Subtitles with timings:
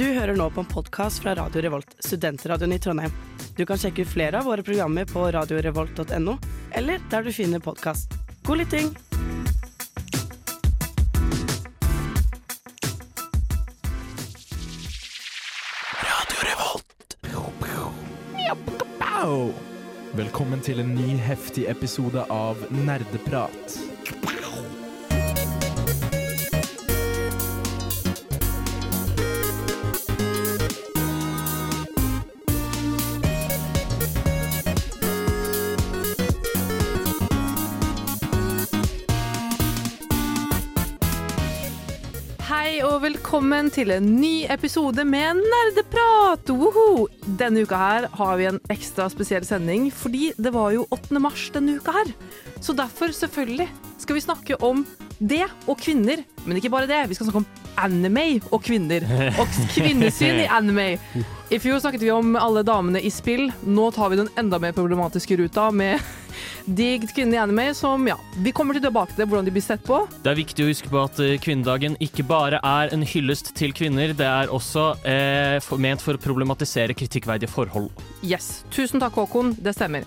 [0.00, 3.12] Du hører nå på en podkast fra Radio Revolt, studentradioen i Trondheim.
[3.56, 6.36] Du kan sjekke ut flere av våre programmer på radiorevolt.no,
[6.72, 8.16] eller der du finner podkast.
[8.48, 8.88] God lytting!
[20.16, 23.76] Velkommen til en ny heftig episode av Nerdeprat.
[43.40, 46.50] Velkommen til en ny episode med Nerdeprat!
[46.52, 47.06] Woho!
[47.40, 51.16] Denne uka her har vi en ekstra spesiell sending, fordi det var jo 8.
[51.24, 52.10] mars denne uka her.
[52.60, 54.84] Så derfor, selvfølgelig, skal vi snakke om
[55.16, 56.20] det og kvinner.
[56.44, 57.48] Men ikke bare det, vi skal snakke om
[57.80, 59.08] anime og kvinner.
[59.40, 60.90] Og kvinnesyn i anime.
[61.48, 63.48] I fjor snakket vi om alle damene i spill.
[63.64, 65.96] Nå tar vi den enda mer problematiske ruta med
[66.64, 70.02] digg kvinner i anime, som ja, vi kommer tilbake til hvordan de blir sett på.
[70.24, 73.74] Det er viktig å huske på at eh, kvinnedagen ikke bare er en hyllest til
[73.76, 77.90] kvinner, det er også eh, for, ment for å problematisere kritikkverdige forhold.
[78.26, 78.60] Yes.
[78.74, 79.56] Tusen takk, Håkon.
[79.60, 80.06] Det stemmer.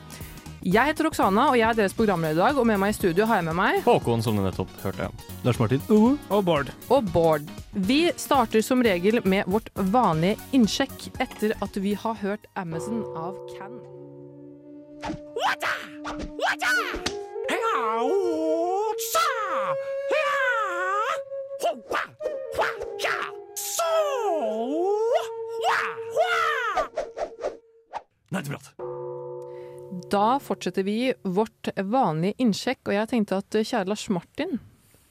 [0.63, 2.59] Jeg heter Oksana, og jeg er deres programleder i dag.
[2.59, 5.09] Og med meg i studio har jeg med meg Håkon, som du nettopp hørte.
[5.43, 5.83] Lars Martin.
[5.91, 6.71] Og Bård.
[6.87, 7.49] og Bård.
[7.73, 13.35] Vi starter som regel med vårt vanlige innsjekk etter at vi har hørt Amazon av
[13.57, 13.92] Can.
[30.13, 34.59] Da fortsetter vi vårt vanlige innsjekk, og jeg tenkte at eh, kjære Lars Martin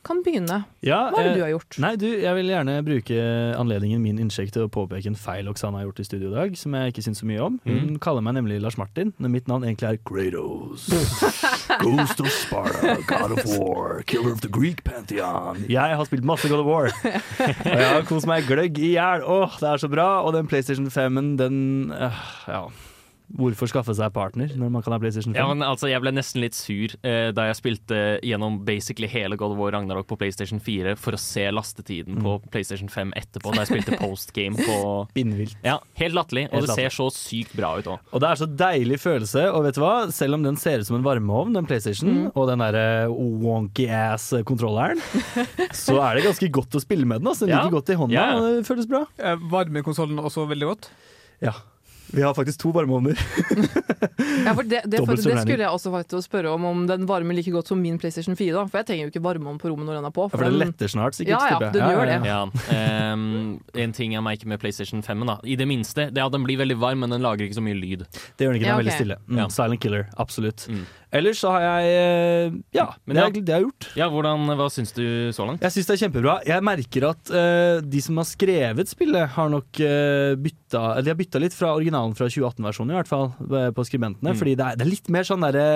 [0.06, 0.62] kan begynne.
[0.83, 1.78] Ja, Hva er det eh, du har gjort?
[1.83, 3.17] Nei, du, jeg vil gjerne bruke
[3.58, 6.56] anledningen min innsjekk til å påpeke en feil Oksana har gjort i studio i dag,
[6.59, 7.59] som jeg ikke syns så mye om.
[7.69, 10.88] Hun kaller meg nemlig Lars Martin, når mitt navn egentlig er Kratos.
[11.84, 15.65] Ghost of Sparta, God of War, Killer of the Greek Pantheon.
[15.71, 16.91] Jeg har spilt masse God of War,
[17.72, 19.22] og jeg har kost meg gløgg i hjel.
[19.27, 20.09] Åh, det er så bra!
[20.27, 21.60] Og den PlayStation 5-en, den
[21.94, 22.66] øh, Ja.
[23.32, 25.38] Hvorfor skaffe seg partner når man kan ha PlayStation 5?
[25.41, 29.37] Ja, men altså, Jeg ble nesten litt sur eh, da jeg spilte gjennom basically hele
[29.41, 33.54] God of War Ragnarok på PlayStation 4 for å se lastetiden på PlayStation 5 etterpå,
[33.56, 34.76] da jeg spilte postgame på
[35.15, 35.56] Spinnvilt.
[35.65, 37.98] Ja, Helt latterlig, og Helt det ser så sykt bra ut òg.
[38.12, 39.94] Og det er så deilig følelse, og vet du hva?
[40.12, 44.31] Selv om den ser ut som en varmeovn, den PlayStation, og den derre wonky ass
[44.48, 45.00] kontrolleren,
[45.84, 47.32] så er det ganske godt å spille med den.
[47.32, 47.47] Altså.
[47.48, 47.62] Den Ja.
[47.65, 48.38] ligger godt i hånda, Ja, ja.
[48.38, 49.06] og det føles bra.
[49.19, 50.91] Eh, Varmer konsollen også veldig godt?
[51.42, 51.56] Ja.
[52.13, 53.17] Vi har faktisk to varmeovner.
[54.43, 57.37] Ja, for det, det, for, det skulle jeg også faktisk spørre om, om den varmer
[57.37, 58.55] like godt som min PlayStation 4.
[58.57, 58.65] Da.
[58.71, 60.25] For jeg trenger jo ikke varmeovn på rommet når den er på.
[60.27, 61.45] Ja, for den den- letter snart, sikkert.
[61.47, 62.17] Ja, ja, den gjør det.
[62.27, 65.37] Ja, um, En ting jeg merker med PlayStation 5, da.
[65.45, 67.65] I det minste, det er at den blir veldig varm, men den lager ikke så
[67.65, 68.03] mye lyd.
[68.09, 69.19] Det gjør den ikke, den Ja, er veldig stille.
[69.29, 69.47] Mm, Ja.
[69.59, 70.67] Silent killer, absolutt.
[70.73, 70.83] Mm.
[71.12, 73.89] Ellers så har jeg eh, Ja, Men det, jeg- det har gjort.
[74.00, 75.05] Ja, hvordan, Hva syns du
[75.37, 75.61] så langt?
[75.61, 76.37] Jeg syns det er kjempebra.
[76.49, 81.12] Jeg merker at uh, de som har skrevet spillet, har nok uh, bytta eller De
[81.12, 83.28] har bytta litt fra originalen fra 2018-versjonen, i hvert fall,
[83.77, 84.33] på skribentene.
[84.33, 84.39] Mm.
[84.41, 85.67] Fordi det er, det er litt mer sånn derre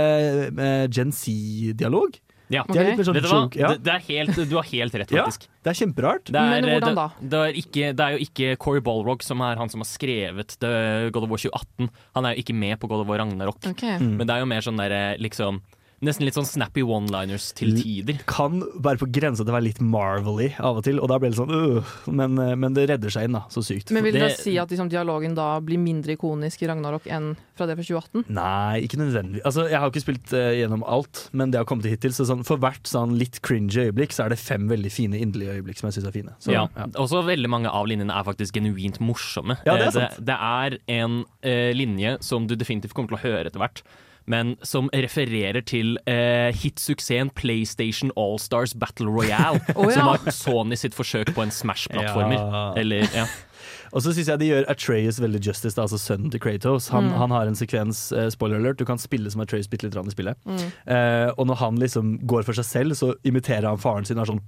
[0.56, 2.16] uh, Gen Z-dialog.
[2.48, 2.62] Ja.
[2.68, 3.40] De er litt mer sånn Vet du hva?
[3.58, 5.24] Ja, Det, det er helt, du har helt rett, Ja.
[5.26, 5.48] faktisk.
[5.66, 6.24] det er kjemperart.
[6.30, 7.06] Det er, Men hvordan da?
[7.20, 10.56] Det er, ikke, det er jo ikke Corey Balrog som er han som har skrevet
[10.62, 11.90] The God of War 2018.
[12.14, 13.58] Han er jo ikke med på God of War Ragnarok.
[13.66, 13.82] Ok.
[13.82, 14.16] Mm.
[14.20, 15.60] Men det er jo mer sånn derre liksom
[16.04, 18.18] Nesten litt sånn snappy one-liners til tider.
[18.28, 21.32] Kan være på grensa til å være litt Marvel-y av og til, og da blir
[21.32, 23.46] det sånn øh, men, eh, men det redder seg inn, da.
[23.48, 23.90] Så sykt.
[23.96, 27.30] Men vil Det- det si at liksom, dialogen da blir mindre ikonisk i Ragnarok enn
[27.56, 28.26] fra det fra 2018?
[28.28, 29.42] Nei, ikke nødvendigvis.
[29.48, 32.10] Altså, jeg har ikke spilt uh, gjennom alt, men det har kommet hittil.
[32.12, 35.56] Så sånn, for hvert sånn litt cringy øyeblikk, så er det fem veldig fine inderlige
[35.62, 36.34] øyeblikk som jeg syns er fine.
[36.38, 36.68] Så, ja.
[36.76, 36.86] ja.
[37.00, 39.56] Også veldig mange av linjene er faktisk genuint morsomme.
[39.64, 40.16] Ja, det er Eh, sant.
[40.20, 43.80] det, det er en uh, linje som du definitivt kommer til å høre etter hvert.
[44.26, 49.60] Men som refererer til eh, hitsuksessen PlayStation Allstars Battle Royale.
[49.76, 49.98] oh, ja.
[50.00, 52.40] Som var Sony sitt forsøk på en Smash-plattformer.
[52.40, 52.64] Ja.
[52.82, 53.26] Eller, ja.
[53.94, 56.88] Og så syns jeg de gjør Atreus veldig justice, da, altså sønnen til Kratos.
[56.92, 57.14] Han, Mm.
[57.22, 60.10] han har en sekvens, eh, spoiler alert, du kan spille som Atreus bitte litt i
[60.10, 60.36] spillet.
[60.44, 60.64] Mm.
[60.90, 64.26] Eh, og når han liksom går for seg selv, så imiterer han faren sin og
[64.26, 64.42] er sånn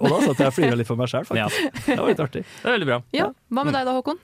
[0.00, 1.48] Og da satt jeg og flira litt for meg sjøl, ja.
[1.48, 1.86] faktisk.
[1.86, 2.44] Det var litt artig.
[2.62, 3.02] Det er veldig bra.
[3.12, 4.18] Ja, Hva med deg da, Håkon?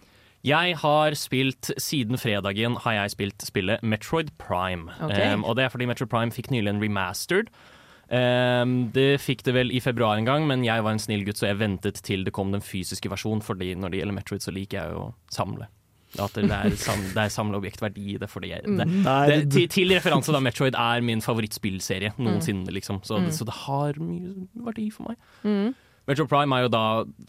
[0.46, 4.93] Jeg har spilt, siden fredagen har jeg spilt spillet Metroid Prime.
[5.02, 5.32] Okay.
[5.34, 7.50] Um, og det er fordi Metroid Prime fikk nylig en remastered.
[8.06, 11.40] Um, det fikk det vel i februar en gang, men jeg var en snill gutt,
[11.40, 14.54] så jeg ventet til det kom den fysiske versjonen, fordi når det gjelder Metroid, så
[14.54, 15.66] liker jeg jo å samle.
[16.22, 18.28] At det er, sam, det er samleobjektverdi i det.
[18.31, 23.02] Fordi jeg, det, det, det- til, til referanse, da, Metroid er min favorittspillserie noensinne, liksom.
[23.04, 23.32] Så, Mm.
[23.34, 25.19] så det har mye verdi for meg.
[25.42, 25.75] Mm.
[26.06, 26.82] Metroid Prime er jo da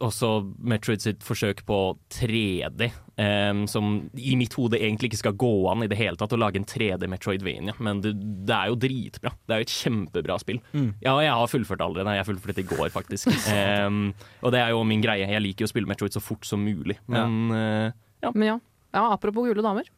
[0.06, 0.30] også
[0.70, 1.78] Metroid sitt forsøk på
[2.14, 6.36] 3D, um, som i mitt hode egentlig ikke skal gå an i det hele tatt
[6.36, 8.14] å lage en 3D Metroidvania, men det,
[8.46, 9.34] det er jo dritbra.
[9.50, 10.62] Det er jo et kjempebra spill.
[10.78, 10.92] Mm.
[11.02, 12.16] Ja, jeg har fullført allerede.
[12.20, 13.34] Jeg fullførte det i går, faktisk.
[13.50, 14.12] Um,
[14.46, 15.26] og det er jo min greie.
[15.26, 18.60] Jeg liker jo å spille Metroid så fort som mulig, men eh, Men ja.
[18.94, 19.90] ja, apropos kule damer.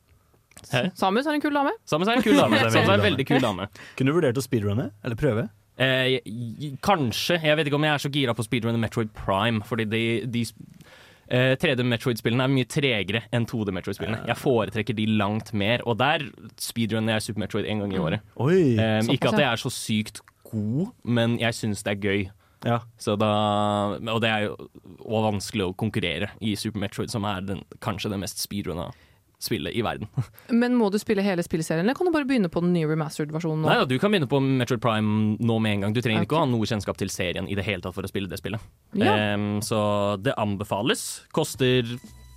[0.71, 0.89] Hæ?
[0.95, 1.71] Samus er en kul dame.
[1.87, 2.59] Samus er en kul dame.
[2.71, 3.67] Samus er en veldig kul dame.
[3.99, 4.89] Kunne du vurdert å speedrunne?
[5.03, 5.47] Eller prøve?
[5.79, 6.19] Eh,
[6.83, 7.39] kanskje.
[7.43, 10.43] Jeg vet ikke om jeg er så gira på speedrun Metroid Prime, fordi de, de
[11.31, 14.25] eh, 3D Metroid-spillene er mye tregere enn 2D Metroid-spillene.
[14.27, 16.27] Jeg foretrekker de langt mer, og der
[16.59, 18.27] speedrunner jeg Super Metroid en gang i året.
[18.43, 18.75] Oi!
[18.75, 22.27] Eh, ikke at jeg er så sykt god, men jeg syns det er gøy.
[22.67, 22.81] Ja.
[22.99, 23.29] Så da,
[24.11, 24.55] og det er jo
[25.07, 28.89] og vanskelig å konkurrere i Super Metroid, som er den, kanskje det mest speedrunna
[29.39, 30.07] spillet i verden.
[30.61, 33.63] Men må du spille hele spillserien, eller kan du bare begynne på den nye remastered-versjonen
[33.63, 33.69] nå?
[33.69, 35.95] Nei ja, Du kan begynne på Metroid Prime nå med en gang.
[35.95, 38.11] Du trenger ikke å ha noe kjennskap til serien i det hele tatt for å
[38.11, 38.63] spille det spillet.
[38.99, 39.15] Ja.
[39.35, 39.79] Um, så
[40.21, 41.05] det anbefales.
[41.35, 41.87] Koster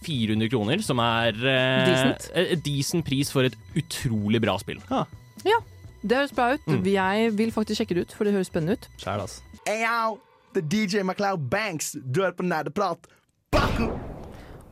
[0.06, 2.30] 400 kroner, som er uh, Decent.
[2.38, 4.82] et decent pris for et utrolig bra spill.
[4.90, 5.58] Ja,
[6.02, 6.66] Det høres bra ut.
[6.66, 6.86] Mm.
[6.90, 8.88] Jeg vil faktisk sjekke det ut, for det høres spennende ut.
[8.98, 9.42] Sjæl, altså.
[9.66, 10.18] Hey yo,
[10.58, 11.94] DJ MacLeod Banks.
[12.02, 13.06] Du hører på Nerdeprat.
[13.54, 14.11] Baku!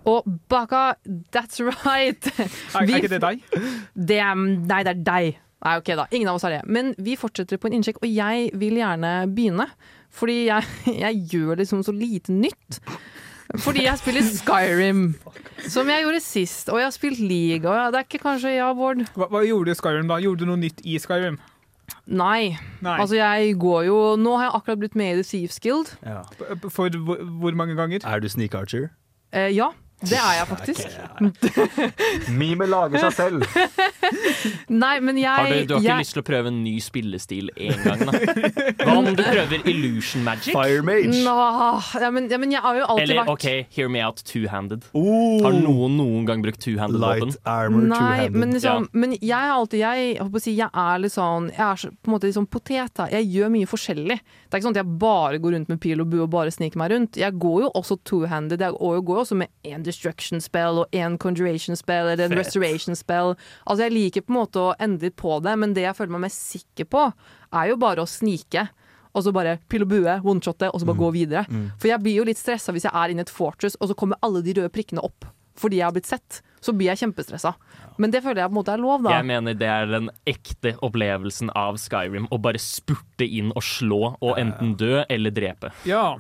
[0.08, 0.94] Og Baka,
[1.35, 2.25] that's right!
[2.75, 3.47] Er, er ikke det deg?
[3.94, 5.41] Det er, nei, det er deg.
[5.61, 6.61] Nei, ok da, Ingen av oss er det.
[6.73, 9.69] Men vi fortsetter på en innsjekk, og jeg vil gjerne begynne.
[10.11, 10.69] Fordi jeg,
[11.05, 12.81] jeg gjør liksom så lite nytt.
[13.61, 15.05] Fordi jeg spiller Skyrim,
[15.69, 16.69] som jeg gjorde sist.
[16.70, 19.02] Og jeg har spilt League, og det er ikke kanskje ja, Bård?
[19.19, 20.20] Hva, hva gjorde du i Skyrim da?
[20.23, 21.41] Gjorde du noe nytt i Skyrim?
[22.06, 22.55] Nei.
[22.81, 22.94] Nei.
[22.94, 25.93] Altså, jeg går jo Nå har jeg akkurat blitt med i The Thieves Guild.
[26.06, 26.23] Ja.
[26.38, 28.06] For, for hvor, hvor mange ganger?
[28.06, 28.88] Er du sneak archer?
[29.35, 30.87] Eh, ja, det er jeg faktisk.
[32.41, 33.44] Mime lager seg selv.
[34.70, 36.75] Nei, men jeg Har du, du har ikke jeg, lyst til å prøve en ny
[36.82, 38.12] spillestil en gang, da?
[38.81, 40.55] Hva om du prøver Illusion Magic?
[40.56, 41.11] Fire mage.
[41.25, 41.35] Nå,
[42.00, 44.87] ja, men, ja, men jeg har jo alltid Eller vært OK, hear me out, two-handed.
[44.97, 47.35] Oh, Har noen noen gang brukt two-handed våpen?
[47.35, 48.41] Light armor Nei, two-handed.
[48.41, 51.64] men, liksom, men jeg er alltid Jeg, jeg, å si, jeg er litt sånn Jeg
[51.67, 52.94] er så, på en måte litt sånn potet.
[52.97, 53.08] da.
[53.12, 54.17] Jeg gjør mye forskjellig.
[54.20, 56.52] Det er ikke sånn at jeg bare går rundt med pil og bue og bare
[56.55, 57.20] sniker meg rundt.
[57.20, 58.61] Jeg går jo også two-handed.
[58.64, 62.26] Jeg går jo går jo også med én destruction spell og én conjuration spell eller
[62.28, 62.44] en Fett.
[62.46, 63.34] restoration spell.
[63.66, 66.16] Altså Jeg liker på en måte å endre litt på det, men det jeg føler
[66.16, 67.08] meg mest sikker på,
[67.52, 68.69] er jo bare å snike.
[69.10, 71.44] Og så bare pil og bue, one-shotte, og så bare gå videre.
[71.82, 73.96] For jeg blir jo litt stressa hvis jeg er inne i et fortress, og så
[73.98, 75.26] kommer alle de røde prikkene opp
[75.60, 76.38] fordi jeg har blitt sett.
[76.64, 77.50] Så blir jeg kjempestressa.
[78.00, 79.12] Men det føler jeg på en måte er lov, da.
[79.19, 82.31] Jeg mener det er den ekte opplevelsen av Skyrim.
[82.32, 85.72] Å bare spurte inn og slå, og enten dø eller drepe.
[85.88, 86.14] Ja.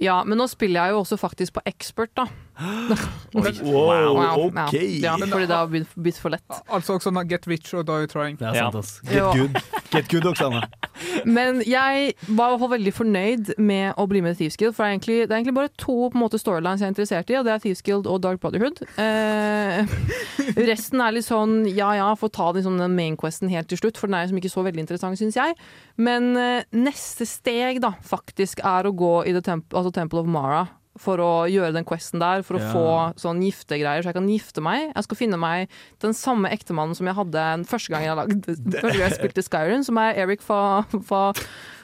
[0.00, 2.26] Ja, men nå spiller jeg jo også faktisk på expert, da.
[3.30, 4.74] Wow, Wow, OK.
[5.00, 6.44] Ja, fordi det har blitt, for lett.
[6.68, 8.36] Altså også sånn Get rich or die trying.
[8.40, 8.96] Det er sant, ass.
[9.06, 9.58] Get good.
[9.92, 10.64] Get good, Oksana.
[11.36, 14.74] Men jeg var i hvert fall veldig fornøyd med å bli med i Thieves Guild,
[14.76, 16.94] for det er egentlig, det er egentlig bare to på en måte, storylines jeg er
[16.94, 18.82] interessert i, og det er Thieves Guild og Dark Brotherhood.
[19.00, 19.94] Eh,
[20.70, 23.80] resten er litt sånn ja ja, få ta den, sånn, den main questen helt til
[23.80, 25.56] slutt, for den er liksom ikke så veldig interessant, syns jeg.
[26.00, 30.30] Men eh, neste steg, da, faktisk er å gå i the temp altså Temple of
[30.30, 30.66] Mara.
[31.00, 32.72] For å gjøre den questen der, for å Ja.
[32.74, 34.90] få sånn giftegreier, så jeg kan gifte meg.
[34.94, 35.70] Jeg skal finne meg
[36.04, 38.36] den samme ektemannen som jeg hadde den første gang jeg, lagde,
[38.82, 41.22] første gang jeg spilte Skyrim, som er Eric fra, fra,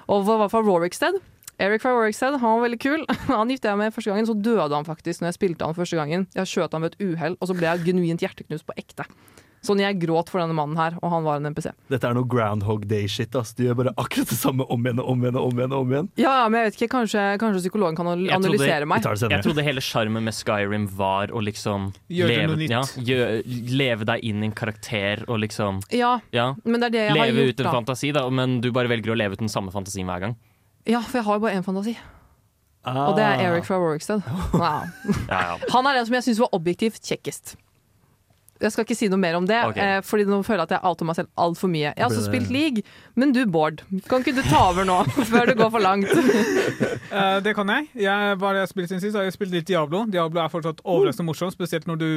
[0.07, 1.17] var fra Rorikstead.
[1.59, 3.07] Eric fra Rorikstead, han var veldig kul.
[3.33, 5.97] Han gifta jeg med første gangen, så døde han faktisk når jeg spilte han første
[5.97, 6.27] gangen.
[6.37, 9.07] Jeg skjøt han ved et uhell, og så ble jeg genuint hjerteknust på ekte.
[9.65, 11.71] Sånn jeg gråt for denne mannen her, og han var en NPC.
[11.91, 13.35] Dette er noe Groundhog Day-shit.
[13.35, 15.73] ass Du gjør bare akkurat det samme om igjen og om igjen og om igjen.
[15.73, 19.03] og om igjen Ja, men jeg vet ikke, kanskje, kanskje psykologen kan analysere trodde, meg.
[19.33, 22.71] Jeg trodde hele sjarmen med Skyrim var å liksom Gjøre leve, noe nytt.
[22.71, 23.43] Ja, gjø,
[23.75, 27.11] leve deg inn i en karakter og liksom Ja, ja, men det er det jeg
[27.11, 27.35] har gjort.
[27.35, 27.73] Leve ut en da.
[27.81, 30.37] fantasi, da, men du bare velger å leve ut den samme fantasien hver gang.
[30.87, 31.97] Ja, for jeg har jo bare én fantasi,
[32.87, 33.09] Ah.
[33.11, 34.23] og det er Eric fra Warwickstead.
[34.55, 34.85] Wow.
[35.29, 35.55] Ja, ja.
[35.73, 37.57] Han er den som jeg syns var objektivt kjekkest.
[38.63, 39.99] Jeg skal ikke si noe mer om det, okay.
[39.99, 41.91] eh, Fordi nå føler jeg at jeg outer meg selv altfor mye.
[41.91, 42.85] Jeg har også spilt league,
[43.15, 44.97] men du, Bård, kan ikke du ta over nå,
[45.33, 46.15] før det går for langt?
[46.17, 47.91] uh, det kan jeg.
[48.07, 49.19] jeg har jeg spilt siden sist?
[49.19, 50.07] Jeg har spilt litt Diablo.
[50.11, 52.09] Diablo er fortsatt overraskende morsomt, spesielt når du,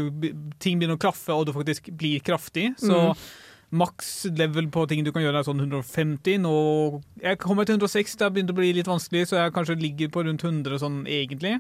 [0.64, 2.72] ting begynner å klaffe og du faktisk blir kraftig.
[2.80, 3.10] Så
[3.70, 6.40] maks level på ting du kan gjøre er sånn 150.
[6.42, 6.54] Nå,
[7.22, 10.10] jeg kommer til 106, det har begynt å bli litt vanskelig, så jeg kanskje ligger
[10.14, 11.60] på rundt 100 sånn egentlig.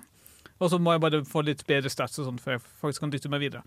[0.59, 3.11] Og så må jeg bare få litt bedre stats og sånn før jeg faktisk kan
[3.13, 3.63] dytte meg videre.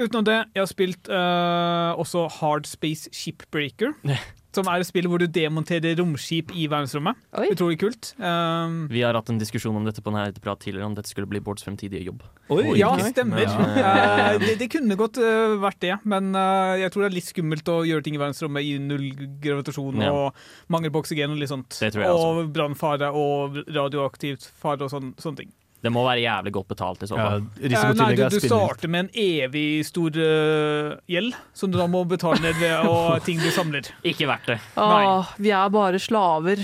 [0.00, 3.92] Utenom det, jeg har spilt uh, også Hard Space Shipbreaker.
[4.50, 7.14] Som er et spill hvor du demonterer romskip i verdensrommet.
[7.38, 7.52] Oi.
[7.52, 8.08] Utrolig kult.
[8.18, 11.28] Um, Vi har hatt en diskusjon om dette på denne prat tidligere, om dette skulle
[11.30, 12.24] bli Bårds fremtidige jobb.
[12.50, 13.12] Oi, ja, ikke.
[13.12, 13.44] stemmer.
[13.44, 13.92] Ja.
[14.10, 17.28] Eh, det, det kunne godt uh, vært det, men uh, jeg tror det er litt
[17.28, 19.06] skummelt å gjøre ting i verdensrommet i null
[19.42, 20.10] gravitasjon Ja.
[20.10, 20.42] og
[20.72, 21.70] mangel på oksygen og litt sånt.
[21.78, 22.28] Det tror jeg også.
[22.42, 25.54] og brannfare og radioaktivt fare og sån, sånne ting.
[25.80, 27.46] Det må være jævlig godt betalt i så fall.
[27.62, 32.04] Ja, nei, du, du starter med en evig stor uh, gjeld, som du da må
[32.08, 33.88] betale ned ved og ting du samler.
[34.04, 34.60] Ikke verdt det.
[34.76, 36.60] Åh, vi er bare slaver.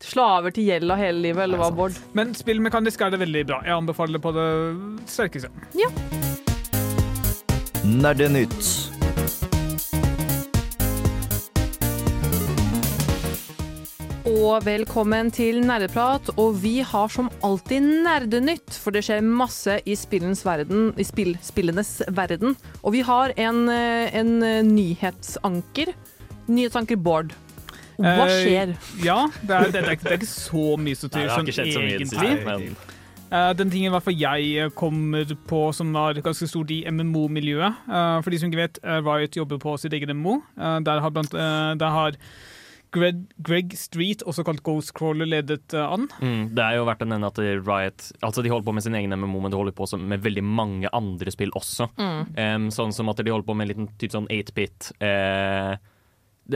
[0.00, 1.98] Slaver til gjelda hele livet, eller hva, Bård?
[2.16, 3.60] Men spillmekanisk er det veldig bra.
[3.66, 4.48] Jeg anbefaler det på det
[5.12, 5.52] sterkeste.
[7.84, 8.99] Nerdenytt.
[14.40, 16.30] Og velkommen til Nerdeprat.
[16.40, 21.34] Og vi har som alltid nerdenytt, for det skjer masse i spillens verden, i spill,
[21.44, 22.54] spillenes verden.
[22.80, 25.92] Og vi har en, eh, en eh, nyhetsanker.
[26.48, 27.34] Nyhetsanker Bård.
[27.98, 28.72] Hva skjer?
[28.72, 29.04] skjer?
[29.04, 31.90] Ja, det er, det er, ikke, det er ikke så mye som tyder sånn mye
[31.98, 32.08] egentlig.
[32.08, 32.96] siste.
[33.30, 37.84] Eh, den tingen i hvert fall jeg kommer på som var ganske stort i MMO-miljøet.
[37.84, 40.40] Uh, for de som ikke vet, uh, Riot jobber på sitt eget MMO.
[40.56, 42.16] Eh, der har, blant, eh, der har
[42.94, 46.08] Greg, Greg Street, også kalt Ghostcrawler, ledet eh, an.
[46.20, 48.98] mm, det er jo verdt å nevne at Riot Altså De holder på med sin
[48.98, 51.90] egen MMO, men de holder på med veldig mange andre spill også.
[52.00, 52.20] Mm.
[52.36, 55.78] Um, sånn som at de holder på med en liten type sånn 8-bit uh,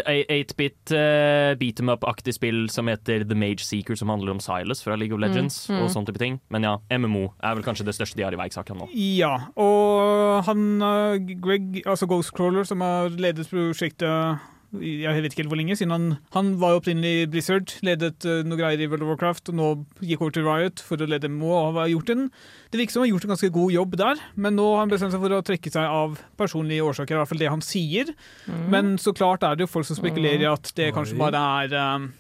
[0.03, 4.41] er 8-bit uh, beat em up-aktig spill som heter The Mage Seeker, som handler om
[4.43, 5.79] Silas fra League of Legends mm.
[5.79, 6.41] og sånne type ting.
[6.55, 8.89] Men ja, MMO er vel kanskje det største de har iverksatt nå.
[8.95, 14.43] Ja, og han eh, Greg, altså Ghostcrawler, som har ledet prosjektet
[14.83, 18.41] jeg vet ikke helt hvor lenge, siden han, han var jo opprinnelig Blizzard, ledet uh,
[18.47, 19.69] noe greier i World of Warcraft, og nå
[20.03, 22.27] gikk over til Riot for å lede MO og har gjort en,
[22.73, 24.95] det virker som han har gjort en ganske god jobb der, men nå har han
[24.95, 28.13] bestemt seg for å trekke seg av personlige årsaker, i hvert fall det han sier.
[28.49, 28.67] Mm.
[28.75, 31.79] Men så klart er det jo folk som spekulerer i at det kanskje bare er
[31.79, 32.13] eh,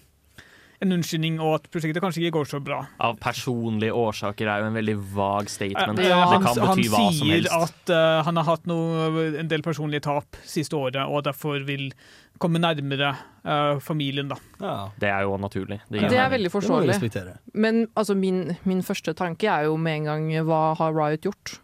[0.84, 2.80] en unnskyldning, og at prosjektet kanskje ikke går så bra.
[3.02, 6.02] Av personlige årsaker er jo en veldig vag statement.
[6.02, 9.08] Ja, det han, kan han bety hva som sier at uh, han har hatt noe,
[9.40, 11.90] en del personlige tap siste året, og derfor vil
[12.38, 13.14] komme nærmere
[13.46, 14.28] uh, familien.
[14.28, 14.38] da.
[14.60, 15.80] Ja, Det er jo naturlig.
[15.88, 17.36] Det, Det er veldig det forståelig.
[17.54, 21.60] Men altså, min, min første tanke er jo med en gang hva har Riot gjort?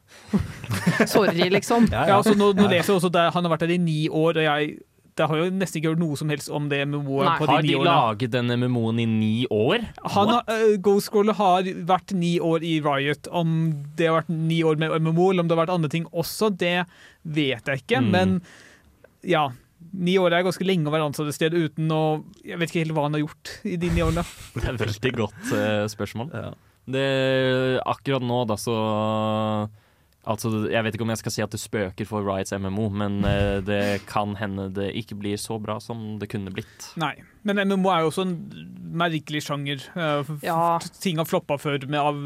[1.07, 1.89] Sorry, liksom.
[1.91, 2.17] Ja, Ja, ja.
[2.17, 4.43] altså, nå, nå leser jeg også at Han har vært der i ni år, og
[4.43, 4.79] jeg
[5.19, 7.65] det har jo nesten ikke hørt noe som helst om det MMO-et på de Har
[7.65, 9.83] ni de laget denne MMO-en i ni år?
[10.15, 13.29] Han har, uh, Ghostcrawler har vært ni år i Riot.
[13.29, 13.57] Om
[13.99, 16.49] det har vært ni år med MMO, eller om det har vært andre ting også,
[16.57, 16.87] det
[17.23, 18.01] vet jeg ikke.
[18.01, 18.11] Mm.
[18.15, 18.39] Men
[19.27, 19.51] ja,
[19.93, 22.85] ni år er ganske lenge å være ansatt et sted uten å Jeg vet ikke
[22.85, 24.25] helt hva han har gjort i de ni årene.
[24.55, 26.33] Det er et veldig godt uh, spørsmål.
[26.35, 26.51] Ja.
[26.91, 27.07] Det,
[27.87, 28.77] akkurat nå, da, så
[30.29, 33.23] Altså, jeg vet ikke om jeg skal si at det spøker for Riots MMO, men
[33.25, 36.91] eh, det kan hende det ikke blir så bra som det kunne blitt.
[37.01, 37.15] Nei.
[37.49, 38.35] Men MMO er jo også en
[38.91, 39.87] merkelig sjanger.
[39.97, 40.81] Uh, Ja.
[41.01, 42.19] Ting har floppa før med av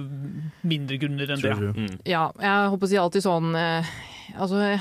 [0.65, 1.55] mindre grunner enn det.
[1.55, 1.95] Mm.
[2.09, 3.95] Ja, jeg håper å si alltid sånn eh,
[4.41, 4.81] Altså, eh,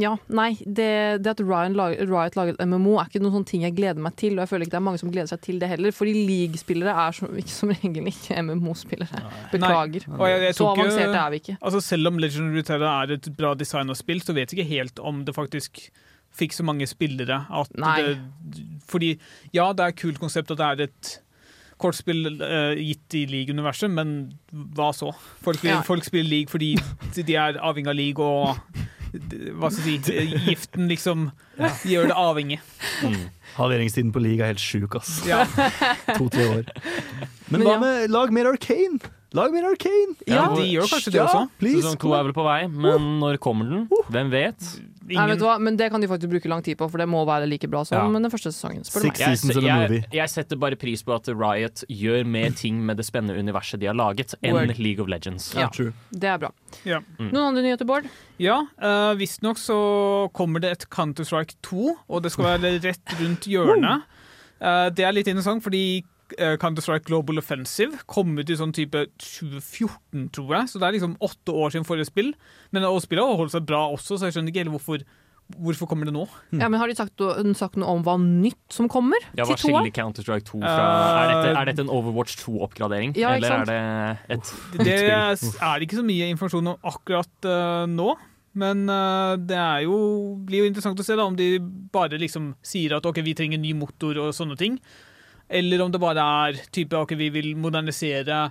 [0.00, 0.54] ja, nei.
[0.64, 4.00] Det, det at Ryan lag, Riot laget MMO er ikke noen sånn ting jeg gleder
[4.00, 5.92] meg til, og jeg føler ikke det er mange som gleder seg til det heller,
[5.94, 9.22] fordi league-spillere er som, ikke, som regel ikke MMO-spillere.
[9.52, 10.08] Beklager.
[10.16, 11.58] Og jeg, jeg Så avanserte er vi ikke.
[11.60, 14.72] Altså Selv om Legendary Terra er et bra design og spill, så vet jeg ikke
[14.72, 15.84] helt om det faktisk
[16.36, 17.96] fikk så mange spillere at Nei.
[18.02, 18.60] det
[18.90, 19.14] Fordi
[19.54, 21.10] ja, det er et kult konsept at det er et
[21.80, 24.32] kortspill uh, gitt i league-universet, men
[24.76, 25.14] hva så?
[25.40, 25.80] Folk, Ja.
[25.86, 26.74] folk spiller league fordi
[27.16, 28.58] de er avhengig av league, og
[29.58, 31.30] hva skal jeg si Giften liksom
[31.88, 32.60] gjør det avhengig.
[33.02, 33.16] Mm.
[33.56, 35.22] Halveringstiden på league er helt sjuk, ass.
[35.26, 35.46] Ja.
[36.18, 36.68] To-tre år.
[37.50, 37.80] Men Men hva ja.
[37.82, 39.00] med lag mer Arcane?
[39.32, 40.16] Lag mer Arcane!
[40.26, 41.50] Ja, de gjør kanskje det Ja, også.
[41.60, 43.84] please, Sesong to er vel på vei, men når kommer den?
[44.10, 44.64] Hvem vet?
[45.10, 45.56] Nei, vet du hva?
[45.62, 47.84] Men det kan de faktisk bruke lang tid på, for det må være like bra
[47.86, 48.18] som Ja.
[48.20, 48.82] den første sesongen.
[48.86, 49.18] Spør Six meg.
[49.18, 50.04] Jeg, seasons jeg, movie.
[50.12, 53.86] jeg setter bare pris på at Riot gjør mer ting med det spennende universet de
[53.86, 54.78] har laget, enn Word.
[54.78, 55.54] League of Legends.
[55.54, 55.68] Ja.
[55.68, 55.92] True.
[56.10, 56.50] Det er bra.
[56.84, 57.00] Ja.
[57.18, 57.30] Mm.
[57.32, 58.06] Noen andre nyheter, Bård?
[58.38, 63.46] Ja, uh, visstnok så kommer det et Counter-Strike 2, og det skal være rett rundt
[63.46, 64.02] hjørnet.
[64.60, 66.04] Uh, det er litt interessant, fordi
[66.38, 70.70] Counter-Strike Global Offensive kom ut i sånn type 2014, tror jeg.
[70.72, 72.30] Så det er liksom åtte år siden forrige spill.
[72.74, 75.04] Men spillet har holdt seg bra også, så jeg skjønner ikke helt hvorfor,
[75.58, 76.24] hvorfor kommer det nå.
[76.54, 77.20] Ja, men Har de sagt,
[77.58, 80.88] sagt noe om hva nytt som kommer Ja, Hva skiller Counter-Strike 2 fra
[81.24, 83.14] er dette, er dette en Overwatch 2-oppgradering?
[83.18, 83.70] Ja, eller sant?
[83.74, 84.52] er det et
[84.84, 84.98] Det
[85.42, 85.54] spill?
[85.72, 88.14] er ikke så mye informasjon om akkurat uh, nå.
[88.60, 89.96] Men uh, det er jo,
[90.46, 91.52] blir jo interessant å se da, om de
[91.94, 94.80] bare liksom sier at ok, vi trenger ny motor og sånne ting.
[95.50, 98.48] Eller om det bare er type ok, vi vil modernisere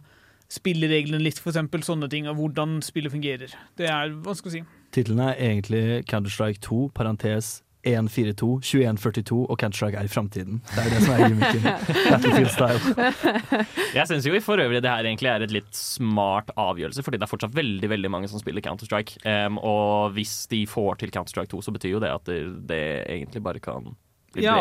[0.50, 3.54] spillereglene litt, eksempel, sånne ting, og hvordan spillet fungerer.
[3.78, 4.62] Det er vanskelig å si.
[4.96, 10.58] Tittelen er egentlig Counter-Strike 2, parentes 142, 2142 og Counter-Strike er i framtiden.
[10.68, 11.68] Det er det som er gimmicken.
[12.12, 13.62] Battlefield style.
[13.96, 17.28] Jeg syns jo for øvrig det her egentlig er et litt smart avgjørelse, fordi det
[17.30, 19.22] er fortsatt veldig veldig mange som spiller Counter-Strike.
[19.24, 22.84] Um, og hvis de får til Counter-Strike 2, så betyr jo det at det, det
[23.06, 23.94] egentlig bare kan
[24.34, 24.58] bli Ja.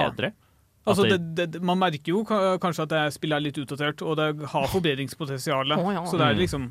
[0.88, 4.28] Altså, det, det, man merker jo kanskje at det spillet er litt utdatert, og det
[4.54, 5.73] har forbedringspotensial.
[5.78, 6.04] Oh, ja.
[6.07, 6.42] Så det er Mm.
[6.45, 6.68] liksom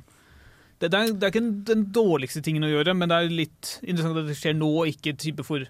[0.80, 3.80] det, det, er, det er ikke den dårligste tingen å gjøre, men det er litt
[3.82, 5.66] interessant at det skjer nå, ikke type for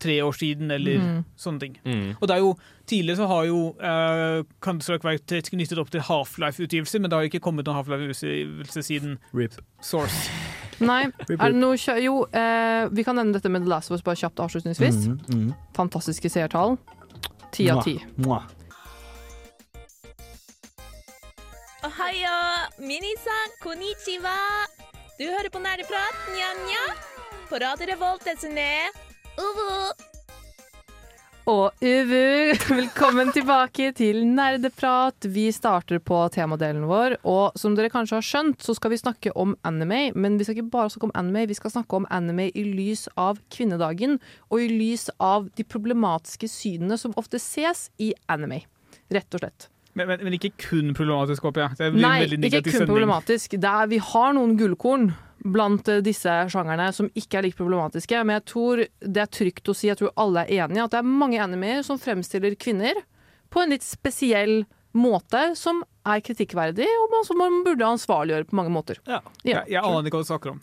[0.00, 1.24] tre år siden, eller Mm.
[1.36, 1.74] sånne ting.
[1.84, 2.14] Mm.
[2.20, 2.54] Og det er jo,
[2.88, 7.42] Tidligere så har jo eh, Counter-Strike vært knyttet opp til Half-Life-utgivelser, men det har ikke
[7.44, 9.58] kommet noen Half-Life-utgivelse siden Rip.
[9.84, 10.30] Source.
[10.80, 13.98] Nei, er det noe kjø Jo, uh, vi kan nevne dette med The Last of
[13.98, 15.02] Us bare kjapt avslutningsvis.
[15.34, 15.50] Mm.
[15.76, 16.78] Fantastiske seertall.
[17.50, 17.96] Ti av ti.
[21.86, 22.38] Ohayo,
[22.78, 24.36] minisan, konnichiwa.
[25.18, 26.84] Du hører på Nerdeprat, nja-nja.
[27.48, 28.90] På Radio Revolt, desene.
[29.38, 30.17] Uvu.
[31.48, 35.24] Og Uvu, velkommen tilbake til Nerdeprat.
[35.32, 39.32] Vi starter på temadelen vår, og som dere kanskje har skjønt, så skal vi snakke
[39.32, 40.10] om anime.
[40.12, 43.06] Men vi skal ikke bare snakke om anime, vi skal snakke om anime i lys
[43.16, 44.18] av kvinnedagen,
[44.52, 48.66] og i lys av de problematiske synene som ofte ses i anime.
[49.08, 49.70] Rett og slett.
[49.96, 51.78] Men, men, men ikke kun problematisk, håper jeg.
[51.80, 52.92] Det blir Nei, ikke kun sending.
[52.92, 53.56] problematisk.
[53.56, 55.14] Er, vi har noen gullkorn
[55.44, 59.70] blant eh, disse sjangerne som ikke er like problematiske, men jeg tror det er trygt
[59.70, 62.98] å si, jeg tror alle er enige, at det er mange animer som fremstiller kvinner
[63.52, 64.62] på en litt spesiell
[64.96, 69.00] måte som er kritikkverdig, og som man burde ansvarliggjøre på mange måter.
[69.06, 69.20] Ja.
[69.42, 69.60] Ja.
[69.66, 70.60] Jeg, jeg aner ikke hva du snakker om.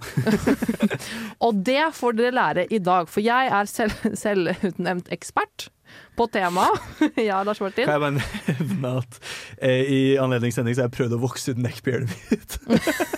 [1.45, 5.69] Og det får dere lære i dag, for jeg er selv, selvutnevnt ekspert
[6.15, 6.79] på temaet.
[7.29, 7.87] ja, Lars Martin?
[7.87, 8.15] Kan jeg bare
[8.59, 9.19] nevne at
[9.59, 12.57] eh, i anledning sending så har jeg prøvd å vokse ut neckbeardet mitt.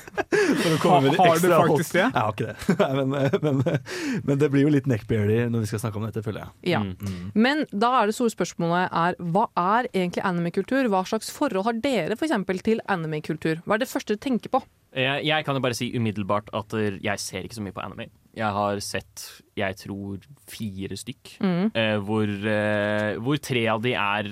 [0.48, 2.04] For å komme med litt Har- har du faktisk det?
[2.04, 2.78] Jeg har ikke det.
[2.80, 6.00] Nei, men, eh, men, eh, men det blir jo litt neckbeardy når vi skal snakke
[6.02, 6.74] om dette, føler jeg.
[6.74, 6.82] Ja.
[6.86, 7.32] Mm.
[7.38, 10.90] Men da er det store spørsmålet er, hva er egentlig anime-kultur?
[10.94, 13.62] Hva slags forhold har dere eksempel til anime-kultur?
[13.66, 14.64] Hva er det første dere tenker på?
[14.98, 17.84] Jeg, jeg kan jo bare si umiddelbart at eh, jeg ser ikke så mye på
[17.86, 18.10] anime.
[18.38, 21.34] Jeg har sett, jeg tror, fire stykk.
[21.44, 21.72] Mm.
[21.74, 24.30] eh, hvor, eh, hvor tre av de er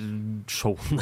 [0.52, 1.02] shonen.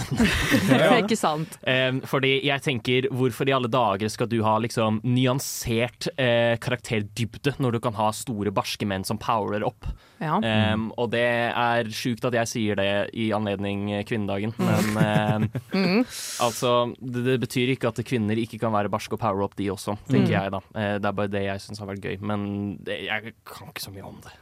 [1.04, 1.58] Ikke sant?
[1.68, 7.56] Eh, fordi jeg tenker, hvorfor i alle dager skal du ha liksom nyansert eh, karakterdybde
[7.62, 9.88] når du kan ha store, barske menn som powerer opp?
[10.24, 10.38] Ja.
[10.40, 15.98] Um, og det er sjukt at jeg sier det i anledning eh, kvinnedagen, men um,
[16.46, 19.68] altså det, det betyr ikke at kvinner ikke kan være barske og power up, de
[19.74, 20.30] også, tenker Mm.
[20.38, 20.60] jeg da.
[20.80, 22.44] Eh, det er bare det jeg syns har vært gøy, men
[22.88, 24.34] det, jeg kan ikke så mye om det.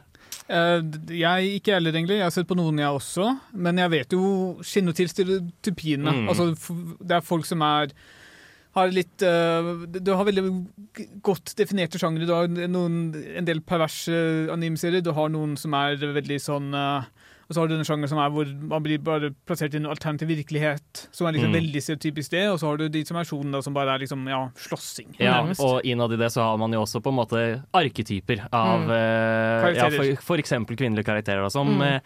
[0.52, 0.80] Eh,
[1.16, 2.18] jeg ikke heller, egentlig.
[2.18, 3.28] Jeg har sett på noen, jeg også.
[3.54, 4.24] Men jeg vet jo
[4.66, 6.16] kjenner til stereotypiene.
[6.22, 6.28] Mm.
[6.32, 6.50] Altså,
[7.00, 7.94] det er folk som er
[8.72, 9.66] har litt eh,
[10.00, 10.44] Du har veldig
[11.24, 12.28] godt definerte sjangere.
[12.28, 14.14] Du har noen, en del perverse
[14.52, 15.04] animeserier.
[15.04, 17.10] Du har noen som er veldig sånn eh,
[17.52, 19.90] Og så har du den sjangeren som er hvor man blir bare plassert i en
[19.92, 21.02] alternativ virkelighet.
[21.12, 21.58] Som er liksom Mm.
[21.60, 22.46] veldig stereotypisk det.
[22.48, 25.12] Og så har du de som er sjonen, da, som bare er liksom, ja, slåssing.
[25.20, 25.60] Ja, nærmest.
[25.60, 28.90] og innad i det så har man jo også på en måte arketyper av Mm.
[28.90, 31.82] eh, ja, for, for eksempel kvinnelige karakterer, da, som Mm.
[31.82, 32.00] eh,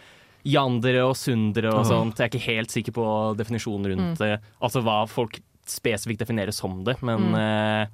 [0.47, 2.17] Yandere og Sundere og sånt.
[2.19, 4.41] Jeg er ikke helt sikker på definisjonen rundt det.
[4.63, 7.35] Altså hva folk spesifikt definerer som det, men Mm.
[7.35, 7.87] eh,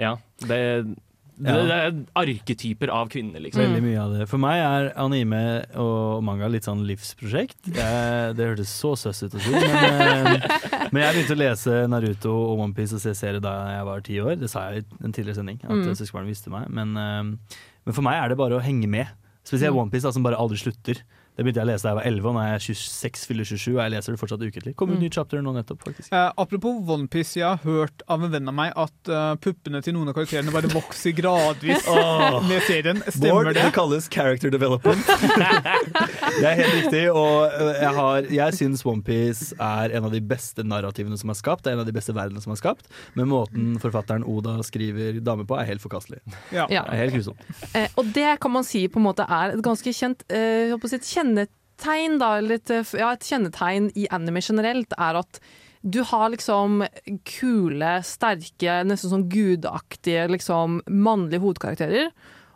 [0.00, 0.16] ja.
[0.40, 0.96] Det,
[1.36, 3.62] det, det er arketyper av kvinner, liksom.
[3.64, 4.26] Veldig mye av det.
[4.30, 5.40] For meg er anime
[5.80, 7.70] og manga litt sånn livsprosjekt.
[7.72, 11.78] Jeg, det hørtes så søss ut å si, men, eh, men jeg begynte å lese
[11.90, 14.36] Naruto og Onepiece og se serie da jeg var ti år.
[14.42, 15.82] Det sa jeg i en tidligere sending, at Mm.
[15.88, 15.96] mm.
[15.98, 16.68] søskenbarnet visste meg.
[16.70, 19.08] Men, eh, men for meg er det bare å henge med.
[19.42, 19.86] Spesielt Mm.
[19.88, 21.00] Onepiece, som bare aldri slutter.
[21.32, 23.46] Det begynte jeg å lese da jeg var 11, og nå er jeg 26, fyller
[23.48, 24.72] 27, og jeg leser det fortsatt ukentlig.
[24.76, 25.02] Kom ut Mm.
[25.06, 26.12] nytt chapter nå nettopp, faktisk.
[26.12, 29.94] Eh, apropos OnePiece, jeg har hørt av en venn av meg at uh, puppene til
[29.96, 32.36] noen av karakterene bare vokser gradvis oh.
[32.44, 33.00] med serien.
[33.22, 33.72] Bård, det det?
[33.72, 35.00] kalles character development.
[36.40, 40.20] det er helt riktig, og øh, jeg, har, jeg syns OnePiece er en av de
[40.20, 41.64] beste narrativene som er skapt.
[41.64, 42.92] Det er en av de beste verdenene som er skapt.
[43.16, 46.20] Men måten forfatteren Oda skriver dame på, er helt forkastelig.
[46.52, 46.68] Ja.
[46.68, 46.84] Ja.
[46.84, 47.48] Det er helt grusomt.
[47.72, 50.78] Eh, og det kan man si på en måte er et ganske kjent eh, jeg
[51.22, 55.40] kjennetegn, da, et, eh, ja, et kjennetegn i anime generelt, er at
[55.82, 56.84] du har liksom
[57.24, 62.12] kule, sterke, nesten sånn gudaktige, liksom mannlige hovedkarakterer.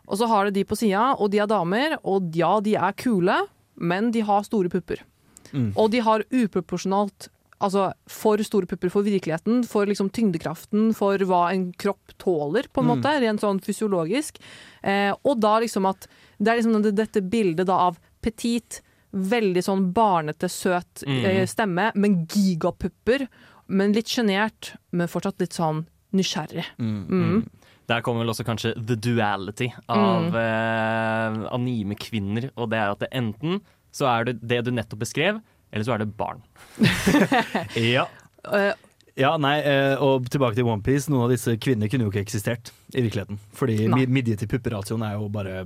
[0.07, 2.93] Og så har du de på sida, og de er damer, og ja, de er
[2.93, 3.35] kule,
[3.75, 5.03] men de har store pupper.
[5.51, 5.73] Mm.
[5.75, 11.47] Og de har uproporsjonalt Altså for store pupper for virkeligheten, for liksom tyngdekraften, for hva
[11.49, 13.01] en kropp tåler, på en Mm.
[13.01, 14.37] måte, rent sånn fysiologisk.
[14.83, 16.07] Eh, og da liksom at
[16.39, 17.97] Det er liksom dette bildet da av
[18.27, 18.81] petit,
[19.15, 21.45] veldig sånn barnete, søt Mm.
[21.47, 23.27] stemme, men gigapupper.
[23.67, 25.85] Men litt sjenert, men fortsatt litt sånn
[26.15, 26.63] nysgjerrig.
[26.79, 27.01] Mm.
[27.09, 27.41] Mm.
[27.87, 32.49] Der kommer vel også kanskje the duality av eh, anime-kvinner.
[32.57, 33.61] Og det er at det enten
[33.95, 35.39] så er det det du nettopp beskrev,
[35.71, 36.43] eller så er det barn.
[37.75, 38.07] Ja.
[38.53, 38.73] Eh,
[39.17, 41.09] Ja, nei, eh, og tilbake til OnePiece.
[41.09, 43.39] Noen av disse kvinnene kunne jo ikke eksistert i virkeligheten.
[43.57, 45.63] Fordi midje til pupperatioen er jo bare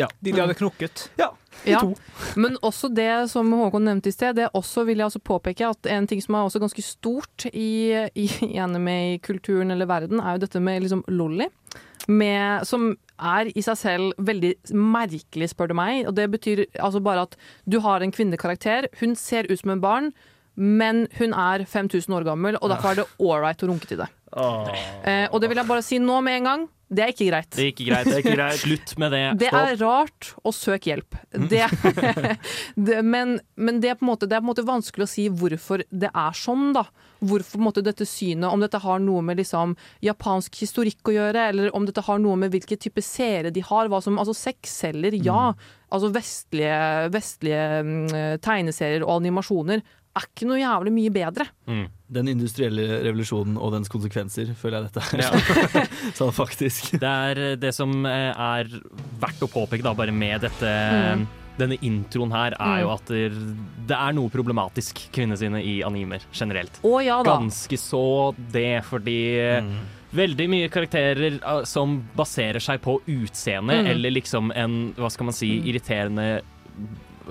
[0.00, 1.02] De, de hadde knokket.
[1.20, 1.28] Ja.
[1.64, 1.80] Ja,
[2.36, 5.88] men også det som Håkon nevnte i sted, det også vil jeg også påpeke at
[5.90, 10.44] en ting som er også ganske stort i, i, i anime-kulturen eller verden, er jo
[10.44, 11.48] dette med liksom lolly.
[12.06, 16.04] Med, som er i seg selv veldig merkelig, spør du meg.
[16.06, 19.82] Og det betyr altså bare at du har en kvinnekarakter, hun ser ut som en
[19.82, 20.12] barn,
[20.56, 24.08] men hun er 5000 år gammel, og derfor er det ålreit å runke til det.
[24.36, 27.48] Eh, og det vil jeg bare si nå med en gang, det er ikke greit.
[27.50, 28.06] Det er ikke greit.
[28.06, 28.60] Det er ikke greit.
[28.60, 29.22] Slutt med det.
[29.40, 31.16] Det er rart, og søk hjelp.
[31.50, 31.64] Det,
[32.86, 35.10] det, men men det, er på en måte, det er på en måte vanskelig å
[35.10, 36.84] si hvorfor det er sånn, da.
[37.18, 41.16] Hvorfor på en måte, dette synet, om dette har noe med liksom, japansk historikk å
[41.16, 43.90] gjøre, eller om dette har noe med hvilke type seere de har.
[43.90, 45.50] Hva som, altså Sexceller, ja.
[45.90, 46.78] Altså vestlige,
[47.14, 48.06] vestlige mm,
[48.44, 49.82] tegneserier og animasjoner
[50.16, 51.46] er ikke noe jævlig mye bedre.
[52.16, 55.24] Den industrielle revolusjonen og dens konsekvenser, føler jeg dette er.
[55.26, 55.86] Ja.
[56.18, 56.92] sånn faktisk.
[57.02, 58.70] Det er eh, det som eh, er
[59.22, 60.76] verdt å påpeke da, bare med dette
[61.16, 61.26] Mm.
[61.56, 66.76] Denne introen her er jo at det, er noe problematisk kvinnesynet i animer generelt.
[66.84, 67.38] Å ja da.
[67.40, 68.02] Ganske så
[68.52, 69.70] det, fordi eh,
[70.16, 73.88] veldig mye karakterer som baserer seg på utseende Mm.
[73.94, 76.42] eller liksom en, hva skal man si, irriterende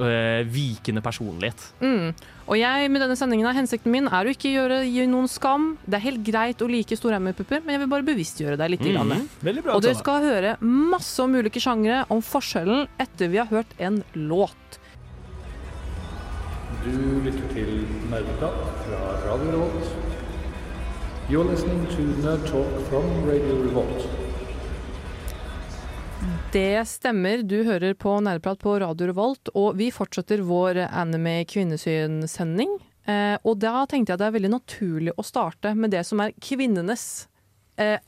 [0.02, 1.62] eh, vikende personlighet.
[1.82, 2.14] Mm.
[2.46, 5.72] Og jeg, med denne sendingen her, hensikten min er å ikke gjøre, gi noen skam.
[5.86, 8.86] Det er helt greit å like store ME-pupper, men jeg vil bare bevisstgjøre deg litt.
[8.86, 9.28] Mm.
[9.42, 9.78] Bra.
[9.78, 14.04] Og dere skal høre masse om ulike sjangre, om forskjellen, etter vi har hørt en
[14.14, 14.80] låt.
[16.86, 17.82] Du lytter til
[18.12, 19.96] Nerdeprat fra Radio Revolt.
[21.28, 24.25] You're listening to Nerd Talk from Radio Revolt.
[26.54, 32.78] Det stemmer, du hører på Nerdeprat på Radio Revolt, og vi fortsetter vår anime kvinnesyn-sending.
[33.06, 36.34] Eh, og da tenkte jeg det er veldig naturlig å starte med det som er
[36.42, 37.28] kvinnenes
[37.78, 38.00] eh,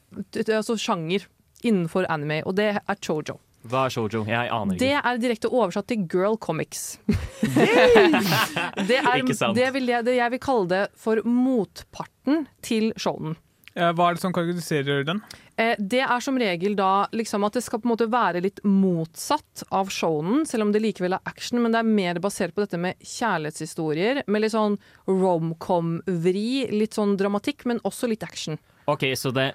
[0.48, 1.28] altså sjanger
[1.66, 3.38] innenfor anime, og det er chojo.
[3.68, 4.24] Hva er shoujo?
[4.30, 4.86] Jeg aner ikke.
[4.86, 7.00] Det er direkte oversatt til girl comics.
[8.88, 9.58] det, er, Ikke sant.
[9.58, 13.36] det, vil jeg, det jeg vil kalle det for motparten til shonen.
[13.78, 15.20] Eh, Hva er det som karakteriserer den?
[15.62, 18.62] Eh, det er som regel da liksom at det skal på en måte være litt
[18.66, 22.64] motsatt av shonen, selv om det likevel er action, men det er mer basert på
[22.66, 28.58] dette med kjærlighetshistorier, med litt sånn romcom-vri, litt sånn dramatikk, men også litt action.
[28.88, 29.54] Ok, så det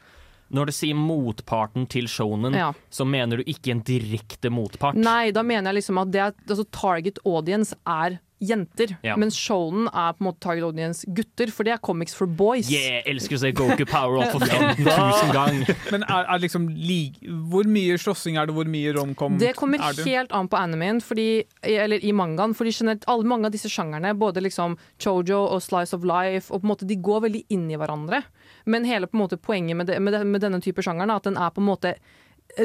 [0.53, 2.75] Når du sier motparten til shonen, Ja.
[2.91, 4.95] så mener du ikke en direkte motpart?
[4.95, 9.15] Nei, da mener jeg liksom at det er, altså target audience er jenter, Ja.
[9.17, 12.71] mens shonen er på en måte target audience gutter, for det er comics for boys.
[12.71, 15.63] Yeah, elsker å se Goku Power Up for 15 000 gang.
[15.95, 17.19] Men er, er liksom lig,
[17.51, 20.05] Hvor mye slåssing er det, hvor mye romcom Det kommer er det?
[20.09, 22.55] helt an på animen, fordi, eller i mangaen.
[22.59, 26.63] Fordi generelt, alle, mange av disse sjangerne, både liksom chojo og slice of life, og
[26.63, 28.23] på en måte, de går veldig inn i hverandre.
[28.67, 31.23] Men hele på en måte, poenget med, det, med, det, med denne type sjangeren er
[31.23, 31.95] at den er på en måte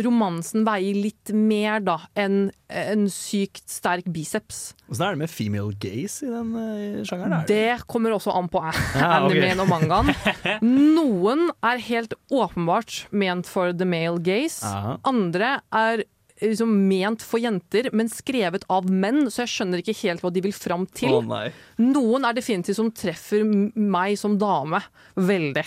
[0.04, 4.74] Romansen veier litt mer da enn en sykt sterk biceps.
[4.92, 7.38] Åssen er det med female gaze i den uh, sjangeren?
[7.40, 9.64] Er Det kommer også an på animeen ok.
[9.64, 9.64] okay.
[9.64, 10.62] og mangaen.
[10.98, 14.60] Noen er helt åpenbart ment for the male gaze.
[14.68, 14.98] Aha.
[15.08, 16.04] Andre er
[16.42, 20.44] liksom ment for jenter, men skrevet av menn, så jeg skjønner ikke helt hva de
[20.46, 21.16] vil fram til.
[21.18, 21.48] Oh.
[21.82, 24.84] Noen er definitivt som treffer meg som dame
[25.18, 25.66] veldig.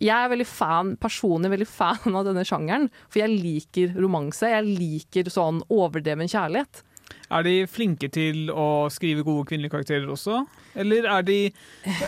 [0.00, 4.48] Jeg er veldig fan, personlig veldig fan av denne sjangeren, for jeg liker romanse.
[4.48, 6.82] Jeg liker sånn overdreven kjærlighet.
[7.32, 10.42] Er de flinke til å skrive gode kvinnelige karakterer også?
[10.78, 11.38] Eller er de,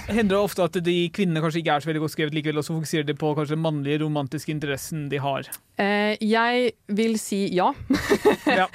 [0.09, 2.67] hender det ofte at de kvinnene kanskje ikke er så veldig godt skrevet likevel, og
[2.67, 5.49] så fokuserer de på kanskje den mannlige romantiske interessen de har?
[5.81, 7.71] Eh, jeg vil si ja.
[8.61, 8.69] Ja.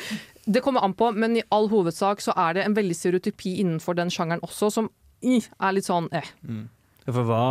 [0.50, 3.98] Det kommer an på, men i all hovedsak så er det en veldig stereotypi innenfor
[4.00, 4.90] den sjangeren også, som
[5.22, 6.26] i, er litt sånn eh.
[6.42, 6.66] Mm.
[7.06, 7.44] For hva,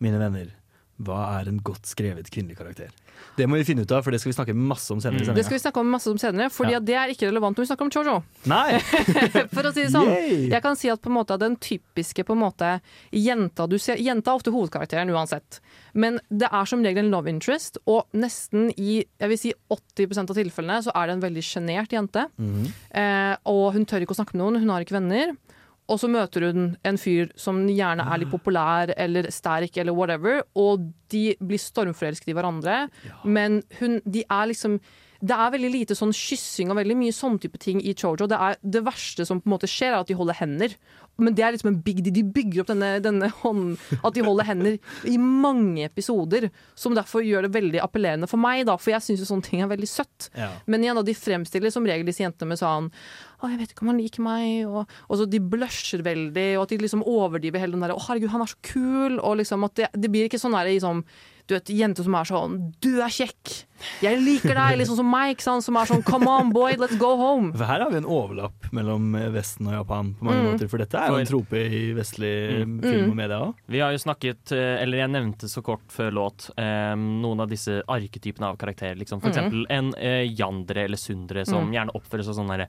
[0.00, 0.48] mine venner,
[1.06, 2.90] hva er en godt skrevet kvinnelig karakter?
[3.36, 5.22] Det må vi finne ut av, for det skal vi snakke masse om senere.
[5.30, 6.80] i Det skal vi snakke om masse om senere, fordi Ja.
[6.80, 8.16] det er ikke relevant når vi snakker om chojo.
[8.50, 8.78] Nei!
[9.54, 10.08] For å si det sånn.
[10.10, 10.48] Yay!
[10.50, 12.72] Jeg kan si at på en måte den typiske på en måte
[13.12, 15.60] jenta du ser Jenta er ofte hovedkarakteren uansett,
[15.94, 20.32] men det er som regel en love interest, og nesten i jeg vil si 80%
[20.32, 22.26] av tilfellene så er det en veldig sjenert jente.
[22.38, 22.66] Mm.
[22.90, 25.36] Eh, og hun tør ikke å snakke med noen, hun har ikke venner.
[25.92, 30.40] Og så møter hun en fyr som gjerne er litt populær eller sterk eller whatever,
[30.56, 32.76] og de blir stormforelsket i hverandre.
[33.28, 34.78] Men hun, de er liksom
[35.22, 38.26] det er veldig lite sånn kyssing og veldig mye sånn type ting i Chojo.
[38.26, 40.74] Det, det verste som på en måte skjer, er at de holder hender.
[41.22, 42.14] Men det er liksom en big deal.
[42.16, 46.48] De bygger opp denne, denne hånden At de holder hender i mange episoder.
[46.74, 49.62] Som derfor gjør det veldig appellerende for meg, da, for jeg syns jo sånne ting
[49.62, 50.30] er veldig søtt.
[50.34, 50.50] Ja.
[50.66, 52.90] Men igjen, da, de fremstiller som regel disse jentene med sånn
[53.42, 56.64] å, jeg vet ikke om han liker meg, og, og så de blusher veldig, og
[56.64, 59.66] at de liksom overdriver hele den derre å, herregud, han er så kul, og liksom
[59.66, 61.02] at det, det blir ikke sånn der liksom
[61.48, 63.64] du vet, jenter som er sånn 'Du er kjekk!
[64.00, 65.64] Jeg liker deg!' Liksom som meg, ikke sant?
[65.64, 67.52] som er sånn 'Come on, boy, let's go home'.
[67.56, 70.52] For her har vi en overlapp mellom Vesten og Japan på mange Mm.
[70.58, 70.68] måter.
[70.70, 72.80] For dette er jo en trope i vestlig Mm.
[72.80, 73.54] film og media òg.
[73.68, 77.48] Vi har jo snakket, eh, eller jeg nevnte så kort før låt, um, noen av
[77.48, 78.96] disse arketypene av karakterer.
[78.98, 79.20] Liksom.
[79.20, 79.34] For Mhm.
[79.36, 81.72] eksempel en uh, Yandere eller Sundere som Mm.
[81.72, 82.68] gjerne oppfører seg sånn herre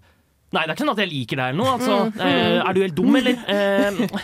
[0.54, 2.12] Nei, det er ikke sånn at jeg liker deg eller noe, altså.
[2.14, 2.20] Mm.
[2.20, 3.34] Uh, er du helt dum, eller?
[3.48, 4.20] Eh,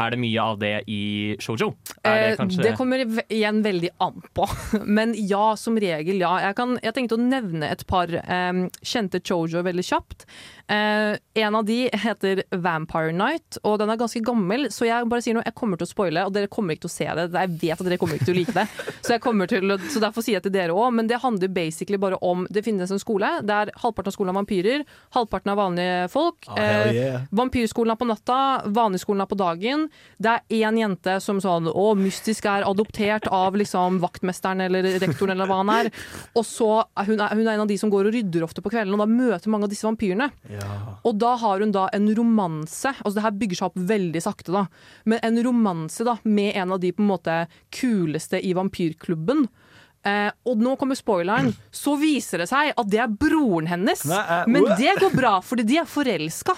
[0.00, 1.00] er det mye av det i
[1.42, 1.74] shoujo?
[2.02, 4.46] Er det Eh, kanskje det kommer igjen veldig an på.
[4.98, 6.32] Men ja, som regel, ja.
[6.46, 10.24] Jeg, kan, jeg tenkte å nevne et par um, kjente chojo veldig kjapt.
[10.70, 15.24] Uh, en av de heter Vampire Night, og den er ganske gammel, så jeg bare
[15.24, 17.24] sier noe, jeg kommer til å spoile, og dere kommer ikke til å se det.
[17.34, 18.66] Jeg vet at dere kommer ikke til å like det,
[19.04, 20.94] så, jeg kommer til, å- så derfor sier jeg til dere òg.
[20.96, 24.38] Men det handler basically bare om Det finnes en skole der halvparten av skolen er
[24.40, 24.86] vampyrer,
[25.16, 26.46] halvparten er vanlige folk.
[26.54, 26.60] Oh,
[26.94, 27.20] yeah.
[27.20, 27.28] uh.
[27.42, 28.38] Vampyrskolen er på natta,
[28.70, 29.89] vanligskolen er på dagen.
[30.20, 35.34] Det er én jente som sånn å, mystisk er adoptert av liksom vaktmesteren eller rektoren
[35.36, 35.90] eller hva han er.
[36.34, 38.62] Og så er hun, er hun er en av de som går og rydder ofte
[38.64, 40.30] på kvelden, og da møter mange av disse vampyrene.
[40.52, 40.70] Ja.
[41.04, 44.54] Og da har hun da en romanse, altså det her bygger seg opp veldig sakte
[44.54, 44.66] da,
[45.08, 47.40] men en romanse da med en av de på en måte
[47.74, 49.46] kuleste i vampyrklubben.
[50.00, 54.06] Eh, og nå kommer spoileren, så viser det seg at det er broren hennes.
[54.08, 56.54] Eh, Men det går bra, fordi de er forelska.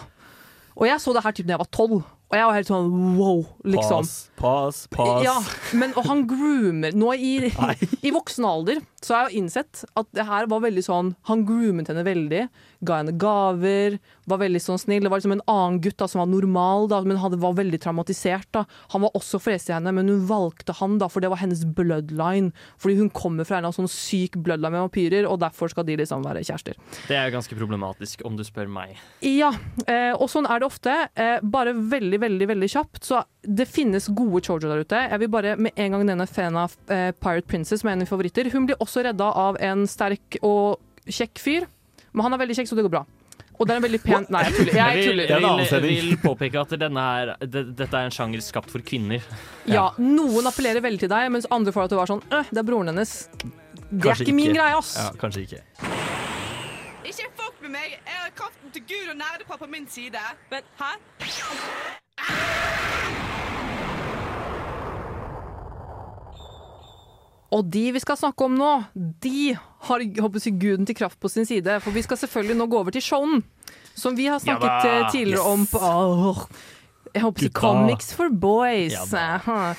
[0.79, 2.87] Og jeg så det her typ da jeg var tolv, og jeg var helt sånn
[3.19, 4.07] wow, liksom.
[4.07, 5.19] Pass, pass, pass.
[5.27, 5.35] Ja,
[5.77, 7.35] men og han groomer Nå i,
[8.09, 11.91] i voksen alder så jeg har innsett at det her var veldig sånn Han groomet
[11.91, 12.43] henne veldig,
[12.87, 13.99] ga henne gaver,
[14.31, 15.05] var veldig sånn snill.
[15.05, 17.81] Det var liksom en annen gutt da som var normal, da, men han var veldig
[17.83, 18.49] traumatisert.
[18.55, 21.43] da Han var også forelsket i henne, men hun valgte han, da, for det var
[21.43, 22.53] hennes bloodline.
[22.83, 26.27] Fordi hun kommer fra en sånn syk bloodline med vampyrer, og derfor skal de liksom
[26.27, 26.79] være kjærester.
[27.09, 28.97] Det er ganske problematisk, om du spør meg.
[29.27, 29.53] Ja,
[29.87, 30.97] eh, og sånn er det ofte.
[31.15, 33.03] Eh, bare veldig, veldig veldig kjapt.
[33.07, 34.99] Så det finnes gode chojo der ute.
[35.11, 38.05] Jeg vil bare med en gang nevne Fena eh, Pirate Princess, som er en av
[38.05, 38.51] mine favoritter.
[38.53, 40.79] Hun blir også redda av en sterk og
[41.11, 41.67] kjekk fyr.
[42.13, 43.03] Men han er veldig kjekk, så det går bra.
[43.59, 44.75] Og det er en veldig pen Nei, jeg tuller.
[44.75, 45.25] Jeg vil, tuller.
[45.31, 48.83] Er annen vil, vil påpeke at denne her, det, dette er en sjanger skapt for
[48.87, 49.23] kvinner.
[49.71, 52.51] Ja, Noen appellerer veldig til deg, mens andre får deg til å være sånn øh,
[52.51, 53.15] Det er broren hennes.
[53.39, 54.95] Det Kanskje er ikke min greie, ass.
[54.99, 55.61] Ja, kanskje ikke.
[57.13, 57.99] Ikke fuck med meg!
[57.99, 60.23] Jeg har kraften til Gud og nerdepappa på min side.
[60.51, 60.95] Men hæ?
[67.53, 69.53] Og de vi skal snakke om nå, de
[69.89, 71.81] har jeg guden til kraft på sin side.
[71.85, 73.43] For vi skal selvfølgelig nå gå over til showen,
[73.95, 75.51] som vi har snakket Ja tidligere yes.
[75.53, 76.47] om på oh,
[77.13, 77.53] Jeg håper å.
[77.53, 78.97] Comics for boys.
[79.13, 79.75] Ja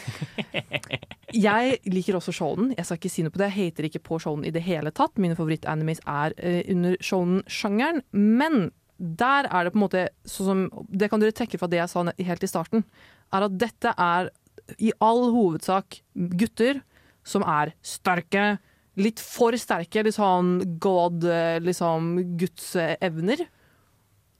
[1.33, 2.75] Jeg liker også showen.
[2.77, 3.49] Jeg skal ikke si noe på det.
[3.49, 5.17] Jeg hater ikke på showen i det hele tatt.
[5.17, 8.03] Mine favorittanimes er uh, under showen-sjangeren.
[8.13, 11.81] Men der er det på en måte sånn som Det kan dere trekke fra det
[11.81, 12.85] jeg sa helt i starten.
[13.33, 14.29] Er at dette er
[14.77, 16.03] i all hovedsak
[16.37, 16.83] gutter
[17.23, 18.57] som er sterke.
[18.99, 20.03] Litt for sterke.
[20.05, 23.45] Litt sånn god, eh, liksom Guds eh, evner.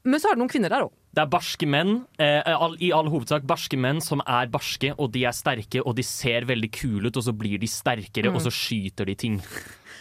[0.03, 0.91] Men så er det noen kvinner der òg.
[1.13, 5.11] Det er barske menn, eh, all, i all hovedsak barske menn som er barske, og
[5.13, 8.35] de er sterke, og de ser veldig kule ut, og så blir de sterkere, Mm.
[8.35, 9.37] og så skyter de ting.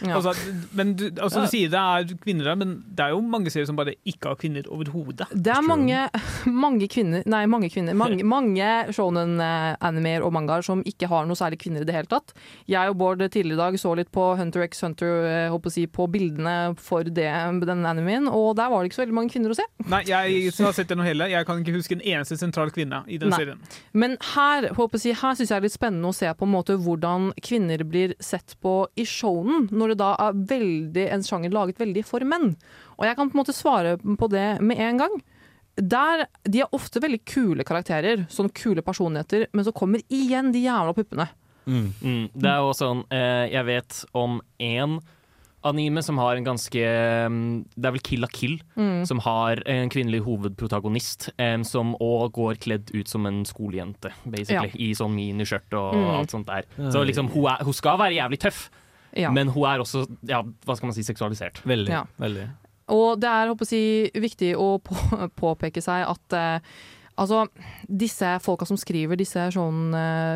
[0.01, 0.17] Ja.
[0.17, 0.33] Altså,
[0.75, 3.67] men du, altså, du sier det er kvinner der, men det er jo mange serier
[3.69, 5.29] som bare ikke har kvinner overhodet.
[5.33, 6.07] Det er mange,
[6.65, 7.95] mange kvinner Nei, mange kvinner.
[7.97, 12.33] Mange, mange shonen-animeer og mangaer som ikke har noe særlig kvinner i det hele tatt.
[12.69, 15.73] Jeg og Bård tidligere i dag så litt på Hunter x Hunter eh, håper å
[15.73, 17.29] si, på bildene for det,
[17.67, 19.65] den animeen, og der var det ikke så veldig mange kvinner å se.
[19.91, 23.19] Nei, jeg har sett gjennom hele, jeg kan ikke huske en eneste sentral kvinne i
[23.21, 23.39] den Nei.
[23.41, 23.63] serien.
[23.93, 26.47] Men her, håper jeg, å si, her syns jeg er litt spennende å se på
[26.47, 31.23] en måte hvordan kvinner blir sett på i showen, når det da er veldig, en
[31.27, 32.55] sjanger laget veldig for menn.
[32.97, 35.15] Og jeg kan på en måte svare på det med en gang.
[35.75, 40.65] Der, De er ofte veldig kule karakterer, sånn kule personligheter, men så kommer igjen de
[40.67, 41.27] jævla puppene.
[41.65, 42.29] Mm.
[42.35, 44.97] Det er jo sånn eh, Jeg vet om én
[45.63, 46.81] anime som har en ganske
[47.31, 47.45] mm,
[47.79, 49.05] Det er vel Kill la Kill, Mm.
[49.07, 54.73] som har en kvinnelig hovedprotagonist eh, som òg går kledd ut som en skolejente, basically.
[54.75, 56.09] I sånn miniskjørt og Mm.
[56.19, 56.65] alt sånt der.
[56.91, 58.69] Så liksom, hun, er, hun skal være jævlig tøff,
[59.15, 59.31] Ja.
[59.31, 61.61] men hun er også, ja, hva skal man si, seksualisert.
[61.67, 61.91] Veldig.
[61.93, 62.03] Ja.
[62.19, 62.47] veldig.
[62.93, 64.95] Og det er håper jeg, viktig å på,
[65.41, 66.59] påpeke seg at eh,
[67.15, 67.45] altså,
[67.87, 69.45] disse folka som skriver disse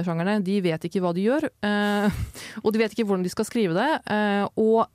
[0.05, 1.49] sjangerne, de vet ikke hva de gjør.
[1.65, 2.21] eh,
[2.63, 3.89] og de vet ikke hvordan de skal skrive det.
[4.13, 4.85] eh, og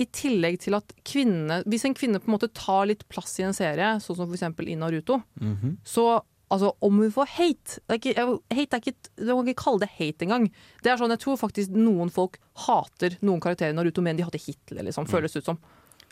[0.00, 3.44] i tillegg til at kvinne, Hvis en kvinne på en måte tar litt plass i
[3.44, 5.74] en serie, sånn som eksempel i Naruto, Mhm.
[5.84, 8.14] så altså, om hun får hate er ikke,
[8.52, 10.48] hate er ikke, Du kan ikke kalle det hate engang.
[10.82, 14.24] Det er sånn, Jeg tror faktisk noen folk hater noen karakterer i Naruto, men de
[14.26, 15.58] hater Hitler, liksom, føles det ut som.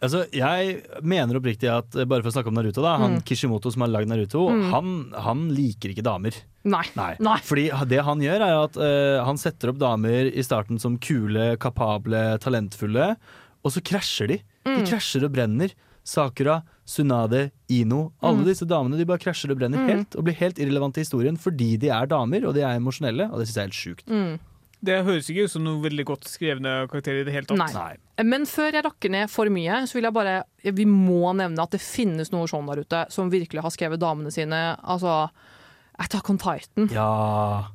[0.01, 2.93] Altså, jeg mener oppriktig at eh, Bare for å snakke om Naruto, da.
[3.03, 3.23] Han Mm.
[3.27, 4.71] Kishimoto som har lagd Naruto, Mm.
[4.71, 6.37] han, han liker ikke damer.
[6.65, 6.85] Nei.
[6.95, 7.17] Nei.
[7.19, 7.39] Nei.
[7.43, 11.57] Fordi det han gjør, er at uh, han setter opp damer i starten som kule,
[11.59, 13.17] kapable, talentfulle,
[13.65, 14.39] og så krasjer de.
[14.65, 14.87] De Mm.
[14.87, 15.73] krasjer og brenner.
[16.09, 18.13] Sakura, Sunade, Ino.
[18.25, 18.45] Alle Mm.
[18.49, 19.89] disse damene de bare krasjer og brenner Mm.
[19.93, 23.29] helt og blir helt irrelevante i historien fordi de er damer og de er emosjonelle,
[23.31, 24.07] og det syns jeg er helt sjukt.
[24.09, 24.39] Mm.
[24.81, 27.75] Det høres ikke ut som noen veldig godt skrevne karakterer i det hele tatt.
[27.75, 27.97] Nei.
[28.23, 31.71] Men før jeg rakker ned for mye, så vil jeg bare Vi må nevne at
[31.73, 34.77] det finnes noe sånn der ute som virkelig har skrevet damene sine.
[34.85, 35.31] Altså
[35.99, 36.89] Attack on Titan.
[36.95, 37.09] Ja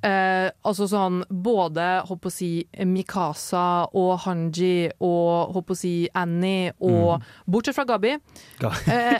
[0.03, 2.51] Eh, altså sånn både håper å si
[2.87, 8.15] Mikasa og Hanji og håper å si Annie og Bortsett fra Gabi.
[8.63, 9.19] Eh,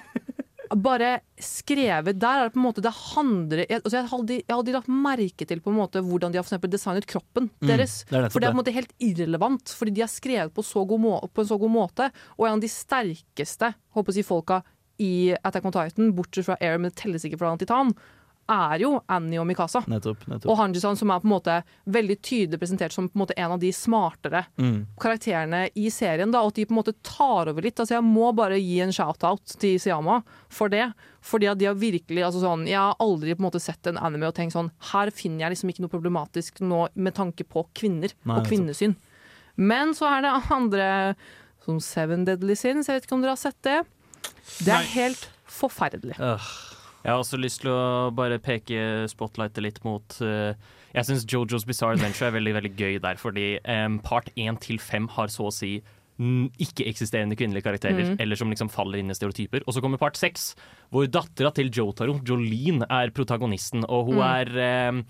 [0.74, 4.38] bare skrevet Der er det på en måte Det handler jeg, altså jeg, har aldri,
[4.56, 7.98] aldri lagt merke til på en måte hvordan de har for designet kroppen Mm, deres.
[8.10, 10.64] det det, for det er på en måte helt irrelevant, fordi de er skrevet på,
[10.66, 12.08] så god må, på en så god måte.
[12.40, 14.62] Og en av de sterkeste håper å si, folka
[15.04, 15.12] i
[15.44, 17.94] Attack on Titan, bortsett fra Air, men det telles ikke fra Titan,
[18.50, 19.82] er jo Annie og Mikasa.
[19.88, 20.26] Nettopp.
[20.28, 20.50] nettopp.
[20.52, 21.56] Og Hanji-san, som er på en måte
[21.88, 24.86] veldig tydelig presentert som på en en av de smartere Mm.
[25.00, 26.32] karakterene i serien.
[26.32, 27.76] Da, og at de på en måte tar over litt.
[27.80, 30.94] Altså, jeg må bare gi en shout-out til Siyama for det.
[31.22, 33.98] Fordi at de har virkelig altså sånn, Jeg har aldri på en måte sett en
[33.98, 37.66] anime og tenkt sånn Her finner jeg liksom ikke noe problematisk nå med tanke på
[37.74, 38.96] kvinner Nei, og kvinnesyn.
[39.56, 41.16] Men så er det andre
[41.64, 42.88] som Seven Deadly Sins.
[42.88, 43.86] Jeg vet ikke om dere har sett det.
[44.60, 44.92] Det er Nei.
[44.98, 46.18] helt forferdelig.
[47.04, 50.54] Jeg har også lyst til å bare peke spotlightet litt mot uh,
[50.96, 54.80] Jeg syns Jojo's Bizarre Adventure er veldig veldig gøy der, fordi um, part 1 til
[54.80, 55.74] 5 har så å si
[56.24, 58.20] ikke-eksisterende kvinnelige karakterer, mm.
[58.22, 59.64] eller som liksom faller inn i stereotyper.
[59.68, 60.52] Og så kommer part 6,
[60.94, 64.30] hvor dattera til Jotaro, Jolene, er protagonisten, og hun Mm.
[64.30, 65.04] er um,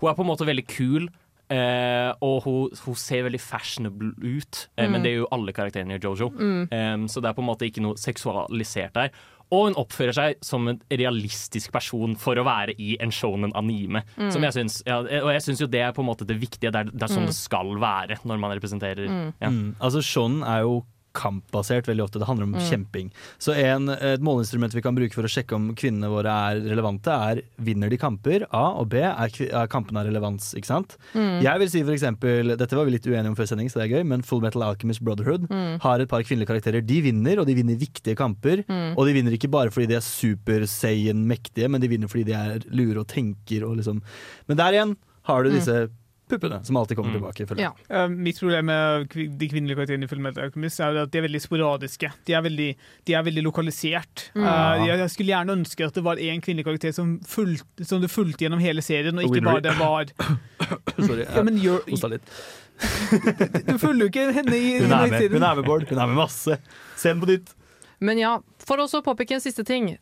[0.00, 1.08] Hun er på en måte veldig kul.
[1.50, 4.92] Uh, og hun, hun ser veldig fashionable ut, uh, Mm.
[4.92, 6.28] men det er jo alle karakterene i Jojo.
[6.70, 9.10] Em, så det er på en måte ikke noe seksualisert der.
[9.50, 14.04] Og hun oppfører seg som en realistisk person for å være i en shonen anime.
[14.16, 14.30] Mm.
[14.30, 16.70] Som jeg syns, ja, og jeg syns jo det er på en måte det viktige.
[16.70, 17.32] Det er, det er sånn Mm.
[17.32, 19.06] det skal være når man representerer
[19.40, 19.50] ja.
[19.50, 19.74] Mm.
[19.80, 22.18] Altså Shonen er jo kampbasert veldig ofte.
[22.20, 22.60] Det handler om Mm.
[22.70, 23.10] kjemping.
[23.38, 27.08] Så en, et måleinstrument vi kan bruke for å sjekke om kvinnene våre er relevante,
[27.10, 30.54] er vinner de kamper, A, og B, er, er kampene av relevans.
[30.54, 30.96] ikke sant?
[31.14, 31.42] Mm.
[31.42, 33.90] Jeg vil si for eksempel, Dette var vi litt uenige om før sending, så det
[33.90, 35.80] er gøy, men Full Metal Alchemist Brotherhood Mm.
[35.80, 36.84] har et par kvinnelige karakterer.
[36.86, 38.64] De vinner, og de vinner viktige kamper.
[38.68, 38.94] Mm.
[38.96, 42.24] Og de vinner ikke bare fordi de er super saiyan mektige, men de vinner fordi
[42.26, 44.00] de er lure og tenker og liksom
[44.48, 45.54] Men der igjen har du Mm.
[45.58, 45.88] disse
[46.30, 47.46] puppene som alltid kommer tilbake.
[47.50, 47.60] Mm.
[47.62, 47.72] Ja.
[47.90, 51.42] Uh, mitt problem med de kvinnelige karakterene i filmen Alchemist er at de er veldig
[51.44, 52.12] sporadiske.
[52.28, 52.70] De er veldig,
[53.08, 54.30] de er veldig lokalisert.
[54.34, 54.46] Mm.
[54.46, 58.02] Uh, jeg, jeg skulle gjerne ønske at det var én kvinnelig karakter som, fulgte, som
[58.02, 60.10] du fulgte gjennom hele serien, og ikke bare det var
[61.06, 62.34] Sorry, jeg hosta litt.
[63.68, 65.32] Du følger jo ikke henne i Hun er med, serien.
[65.34, 65.88] hun er med, Bård.
[65.88, 66.56] Hun er med masse.
[66.96, 67.52] Se den på nytt.
[68.00, 69.92] Men ja, for også å påpeke en siste ting.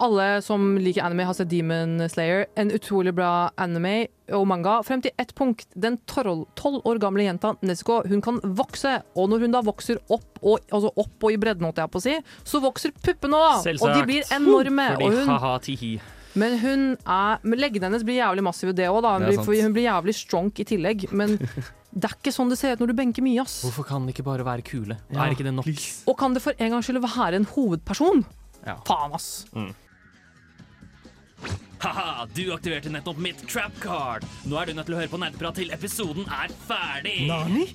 [0.00, 2.46] Alle som liker anime, har sett Demon Slayer.
[2.56, 4.78] En utrolig bra anime og manga.
[4.86, 5.66] Frem til ett punkt.
[5.76, 6.46] Den tolv
[6.88, 9.02] år gamle jenta Nezuko hun kan vokse.
[9.14, 12.00] Og når hun da vokser opp og, altså opp og i bredden, holdt jeg på
[12.00, 12.14] å si,
[12.48, 13.60] så vokser puppene òg.
[13.76, 14.86] Og de blir enorme.
[14.94, 15.92] Fordi Og hun, ha-ha, tihi.
[16.40, 19.04] men hun er Leggene hennes blir jævlig massive, det òg.
[19.04, 21.10] Hun, blir- hun blir jævlig strong i tillegg.
[21.12, 23.60] Men det er ikke sånn det ser ut når du benker mye, ass.
[23.66, 24.96] Hvorfor kan det ikke bare være kule?
[25.12, 25.68] Ja, er ikke det nok?
[26.08, 28.24] Og kan det for en gangs skyld være en hovedperson?
[28.86, 29.44] Faen, ass.
[29.52, 29.72] Mm.
[31.80, 34.26] Haha, du aktiverte nettopp mitt trap card.
[34.44, 37.22] Nå er du nødt til å høre på nerdeprat til episoden er ferdig.
[37.30, 37.70] Nani?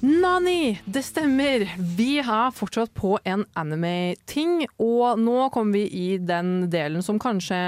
[0.00, 1.66] Nani, det stemmer.
[1.98, 7.58] Vi er fortsatt på en anime-ting, og nå kommer vi i den delen som kanskje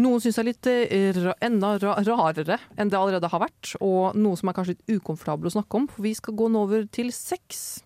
[0.00, 4.16] noen syns er litt eh, ra enda ra rarere enn det allerede har vært, og
[4.16, 6.88] noe som er kanskje litt ukomfortabel å snakke om, for vi skal gå nå over
[6.92, 7.82] til sex.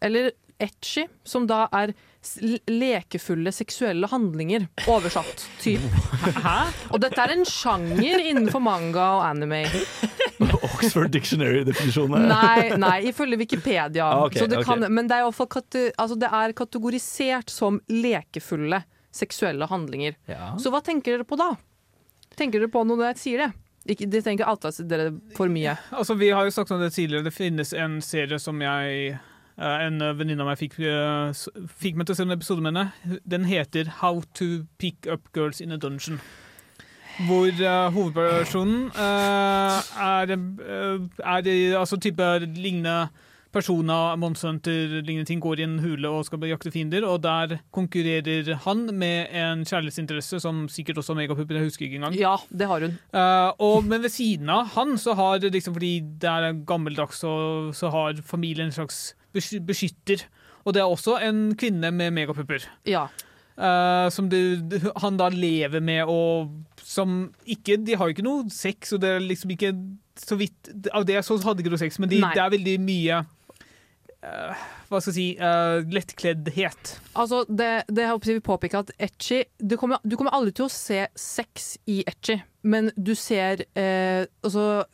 [0.00, 1.92] Eller etchy, som da er
[2.66, 5.46] lekefulle seksuelle handlinger, oversatt.
[5.62, 5.84] Typ.
[6.46, 6.56] Hæ?
[6.90, 9.62] Og dette er en sjanger innenfor manga og anime.
[10.66, 12.26] Oxford Dictionary-definisjonen.
[12.28, 14.08] Nei, nei, ifølge Wikipedia.
[14.08, 14.92] Ah, ok, så det kan, okay.
[14.92, 18.82] men det er, kate, altså det er kategorisert som lekefulle
[19.16, 20.18] seksuelle handlinger.
[20.28, 20.54] Ja.
[20.60, 21.54] Så hva tenker dere på da?
[22.36, 23.52] Tenker dere på når jeg sier det?
[23.86, 25.76] Ikke, de tenker alltid at dere for mye.
[25.94, 27.28] Altså, vi har jo sagt om det tidligere.
[27.28, 29.16] Det finnes en serie som jeg
[29.56, 31.30] En venninne av meg fikk, eh,
[31.80, 33.20] fikk meg til å se en episode med henne.
[33.24, 36.20] Den heter How to pick up girls in a dungeon.
[37.24, 43.06] hvor uh, hovedpersonen uh, er, eh, er altså type lignende
[43.56, 47.56] personer, Monster Hunter, lignende ting, går i en hule og skal jakte fiender, og der
[47.72, 52.18] konkurrerer han med en kjærlighetsinteresse som sikkert også har megapupper, jeg husker ikke engang.
[52.20, 52.98] Ja, det har hun.
[53.14, 57.32] Uh, og, men ved siden av han, så har liksom, fordi det er gammeldags, så,
[57.72, 59.14] så har familien en slags
[59.66, 60.26] beskytter.
[60.66, 62.66] Og det er også en kvinne med megapupper.
[62.88, 63.06] Ja.
[63.56, 64.40] Uh, som det,
[65.00, 66.50] han da lever med, og
[66.84, 69.70] som ikke De har jo ikke noe sex, og det er liksom ikke
[70.20, 72.74] så vidt Av det så hadde de ikke noe sex, men de, det er veldig
[72.84, 76.92] mye uh, Hva skal jeg si uh, Lettkleddhet.
[77.16, 80.68] Altså, det, det jeg håper jeg vil at etchy du kommer, du kommer aldri til
[80.68, 82.36] å se sex i etchi,
[82.68, 84.84] men du ser eh, altså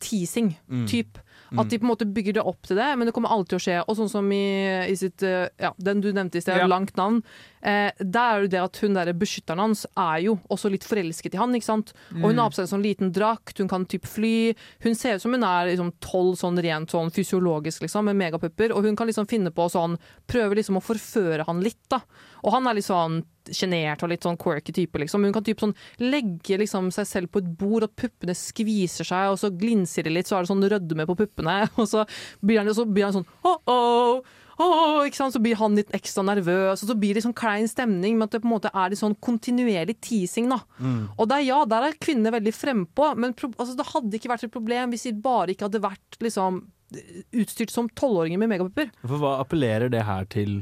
[0.00, 0.86] teasing, Mm.
[0.88, 1.18] typ.
[1.58, 3.60] At de på en måte bygger det opp til det, men det kommer alltid til
[3.60, 3.78] å skje.
[3.88, 4.44] Og sånn som i,
[4.90, 6.66] i sitt eh, Ja, den du nevnte i sted, Ja.
[6.66, 7.22] langt navn.
[7.64, 11.32] Eh, der er det det at hun der beskytteren hans er jo også litt forelsket
[11.32, 11.94] i han, ikke sant.
[12.12, 12.42] Og hun Mm.
[12.42, 14.54] har på seg en sånn liten drakt, hun kan typ fly.
[14.84, 18.70] Hun ser ut som hun er liksom tolv sånn rent sånn fysiologisk, liksom, med megapupper.
[18.76, 19.96] Og hun kan liksom finne på sånn
[20.28, 22.00] Prøve liksom å forføre han litt, da.
[22.44, 25.22] Og han er litt sånn sjenert og litt sånn quirky type, liksom.
[25.24, 29.30] Hun kan typ sånn legge liksom seg selv på et bord, og puppene skviser seg,
[29.32, 32.04] og så glinser det litt, så er det sånn rødme på puppene, og så
[32.44, 34.22] blir han, så blir han sånn oh, oh,
[34.58, 35.34] ikke sant?
[35.34, 38.30] Så blir han litt ekstra nervøs, og så blir det sånn klein stemning Men at
[38.36, 40.60] det på en måte er litt sånn kontinuerlig teasing, da.
[41.18, 44.44] Og der, ja, der er kvinnene veldig frempå, men pro altså, det hadde ikke vært
[44.44, 46.62] et problem hvis de bare ikke hadde vært liksom
[47.34, 48.92] utstyrt som tolvåringer med megapupper.
[49.02, 50.60] For hva appellerer det her til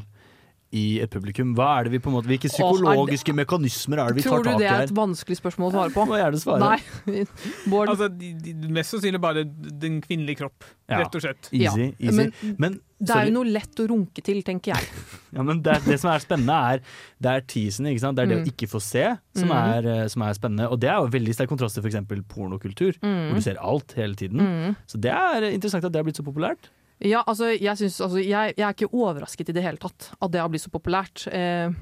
[0.72, 1.51] i et publikum?
[1.53, 4.22] Hva er det vi på en måte, Hvilke psykologiske er det- mekanismer er det vi
[4.22, 6.07] tar Tror du det er et vanskelig spørsmål å svare på?
[6.09, 6.61] Må gjerne svare.
[6.64, 7.26] Nei.
[7.70, 11.03] Bård, Altså, de, de, mest sannsynlig bare den kvinnelige kropp, Ja.
[11.03, 11.51] rett og slett.
[11.53, 12.16] Easy, Ja, easy.
[12.16, 14.88] men Men, det er jo noe lett å runke til, tenker jeg.
[15.36, 16.80] Ja, men det, det som er spennende, er
[17.24, 17.86] det er teasen.
[17.88, 18.18] Ikke sant?
[18.18, 18.44] Det er det Mm.
[18.44, 19.55] å ikke få se som, Mm.
[19.57, 20.66] er, eh, som er spennende.
[20.70, 21.96] Og det er jo veldig sterk kontrast til f.eks.
[22.28, 24.38] pornokultur, hvor du ser alt hele tiden.
[24.44, 24.76] Mm.
[24.86, 26.68] Så det er interessant at det har blitt så populært.
[27.00, 30.30] Ja, altså, jeg, synes, altså, jeg, jeg er ikke overrasket i det hele tatt at
[30.30, 31.24] det har blitt så populært.
[31.32, 31.72] Eh,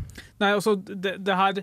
[0.40, 1.60] Nei, altså, det, det her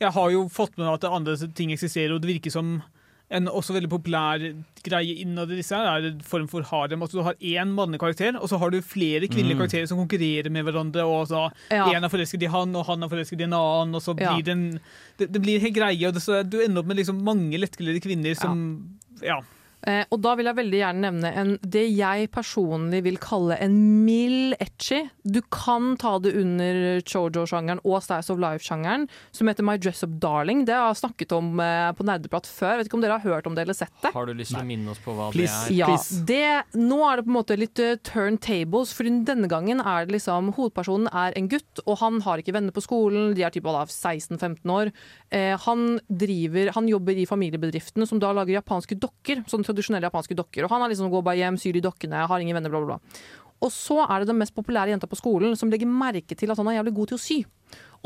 [0.00, 2.82] Jeg har jo fått med meg at andre ting eksisterer, og det virker som
[3.30, 4.40] en også veldig populær
[4.82, 7.02] greie innad i disse her er en form for harem.
[7.04, 9.60] Altså, du har én mannlig karakter, og så har du flere kvinnelige Mm.
[9.60, 11.04] karakterer som konkurrerer med hverandre.
[11.04, 11.90] og så Ja.
[11.92, 14.32] En er forelsket i han, og han er forelsket i en annen, og så Ja.
[14.34, 14.80] blir det en
[15.18, 18.00] Det, det blir en greie, og det, så du ender opp med liksom mange lettkledde
[18.00, 19.38] kvinner som Ja.
[19.38, 19.42] Eh,
[19.86, 24.56] og da vil jeg veldig gjerne nevne en, det jeg personlig vil kalle en mild
[24.58, 25.04] etchy.
[25.22, 30.16] Du kan ta det under chojo-sjangeren og Stays of Life-sjangeren, som heter My Dress Up
[30.22, 30.64] Darling.
[30.68, 32.74] Det har jeg snakket om eh, på Nerdeprat før.
[32.74, 34.12] Jeg vet ikke om dere har hørt om det eller sett det?
[34.14, 35.68] Har du lyst til å minne oss på hva Please.
[35.70, 35.78] det er?
[35.78, 40.08] Ja, det, nå er det på en måte litt uh, turntables, for denne gangen er
[40.08, 43.54] det liksom Hovedpersonen er en gutt, og han har ikke venner på skolen, de er
[43.54, 44.92] typ alle 16-15 år.
[45.34, 50.36] Eh, han driver, han jobber i familiebedriften som da lager japanske dokker, sånne tradisjonelle japanske
[50.38, 50.64] dokker.
[50.66, 52.96] Og han er liksom går bare hjem, syr de dokkene, har ingen venner, bla, bla,
[52.96, 53.28] bla.
[53.64, 56.60] Og så er det den mest populære jenta på skolen som legger merke til at
[56.60, 57.38] han er jævlig god til å sy.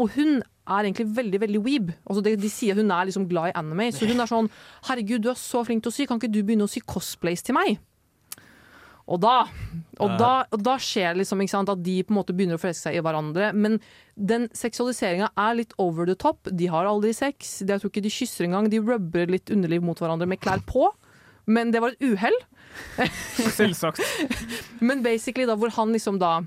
[0.01, 1.91] Og hun er egentlig veldig veldig weeb.
[2.09, 4.49] Altså de, de sier hun er liksom glad i anime, så hun er sånn
[4.89, 7.45] Herregud, du er så flink til å sy, kan ikke du begynne å sy cosplays
[7.45, 7.77] til meg?
[9.13, 9.33] Og da,
[10.01, 12.87] og da, og da skjer liksom, sant, at de på en måte begynner å forelske
[12.87, 13.49] seg i hverandre.
[13.53, 13.81] Men
[14.17, 16.47] den seksualiseringa er litt over the top.
[16.49, 17.59] De har aldri sex.
[17.67, 18.71] De- Jeg tror ikke de kysser engang.
[18.73, 20.87] De rubber litt underliv mot hverandre med klær på.
[21.47, 22.37] Men det var et uhell.
[23.59, 24.01] Selvsagt.
[24.87, 26.41] Men basically da hvor han liksom da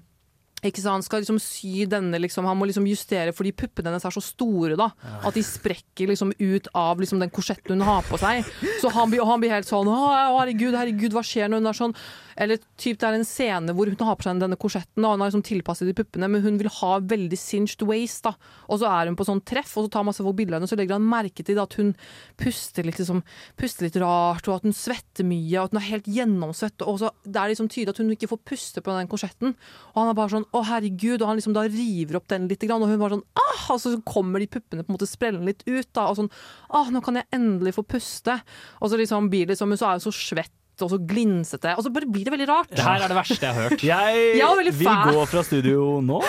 [0.66, 4.14] ikke sant, skal liksom sy denne liksom, Han må liksom justere fordi puppene hennes er
[4.16, 4.88] så store da
[5.28, 8.48] at de sprekker liksom ut av liksom den korsetten hun har på seg.
[8.82, 10.00] Så han blir, han blir helt sånn Å,
[10.39, 11.96] herregud, herregud, hva skjer når hun er sånn?
[12.36, 15.24] Eller typ det er en scene hvor hun har på seg denne korsetten, og han
[15.24, 18.26] har liksom tilpasset de puppene, men hun vil ha veldig singed waist.
[18.28, 18.36] da.
[18.68, 20.68] Og så er hun på sånn treff, og så tar masse folk bilder av henne,
[20.68, 21.94] og så legger han merke til at hun
[22.42, 23.24] puster litt, liksom,
[23.60, 26.86] puster litt rart, og at hun svetter mye, og at hun er helt gjennomsvett.
[26.86, 29.56] Og så Det er liksom tydelig at hun ikke får puste på den korsetten.
[29.94, 32.60] Og han er bare sånn 'Å, herregud', og han liksom da river opp den litt,
[32.60, 33.74] grann, og hun bare sånn ah!
[33.74, 36.32] Og så kommer de puppene på en måte sprellende litt ut, da, og sånn
[36.70, 38.42] 'ah, nå kan jeg endelig få puste'.
[38.82, 40.52] Og så liksom blir det liksom, men så er hun så svett
[40.84, 42.70] og så glinsete, og så bare blir det veldig rart.
[42.76, 43.84] Det her er det verste jeg har hørt.
[43.96, 44.72] Jeg Jeg vil
[45.16, 46.20] gå fra studio nå.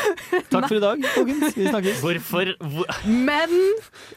[0.52, 1.56] Takk for i dag, folkens.
[1.56, 2.00] Vi snakkes.
[2.04, 3.54] Hvorfor hvor, Men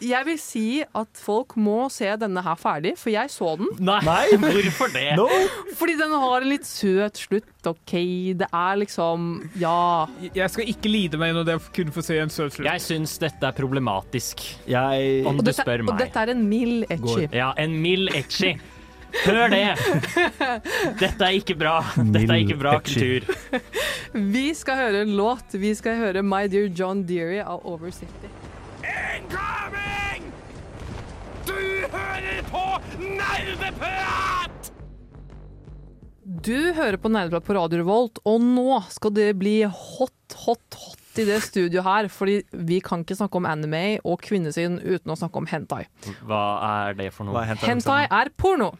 [0.04, 3.70] jeg vil si at folk må se denne her ferdig, for jeg så den.
[3.80, 4.24] Nei, Nei.
[4.44, 5.06] hvorfor det?
[5.18, 5.28] No.
[5.80, 7.96] Fordi den har en litt søt slutt, OK.
[8.40, 10.08] Det er liksom Ja.
[10.36, 12.68] Jeg skal ikke lide meg når jeg kun få se en søt slutt.
[12.70, 16.44] Jeg syns dette er problematisk, Jeg om Og du dette, spør og dette er en
[16.50, 17.30] mild etchi.
[17.36, 18.56] Ja, en mild etchy.
[19.26, 19.64] Hør det!
[21.00, 21.80] Dette er ikke bra.
[21.98, 23.26] Dette er ikke bra kultur.
[24.14, 25.56] Vi skal høre en låt.
[25.60, 28.30] Vi skal høre My Dear John Deary av Over City.
[28.86, 30.30] Incoming!
[31.50, 31.58] Du
[31.92, 32.64] hører på
[33.02, 34.72] Nerdeprat!
[36.50, 41.20] Du hører på Nerdeprat på Radio Revolt, og nå skal det bli hot, hot, hot
[41.20, 42.10] i det studioet her.
[42.14, 42.40] Fordi
[42.70, 45.84] vi kan ikke snakke om anime og kvinnesyn uten å snakke om hentai.
[46.30, 46.44] Hva
[46.86, 47.44] er det for noe?
[47.66, 48.72] Hentai er porno.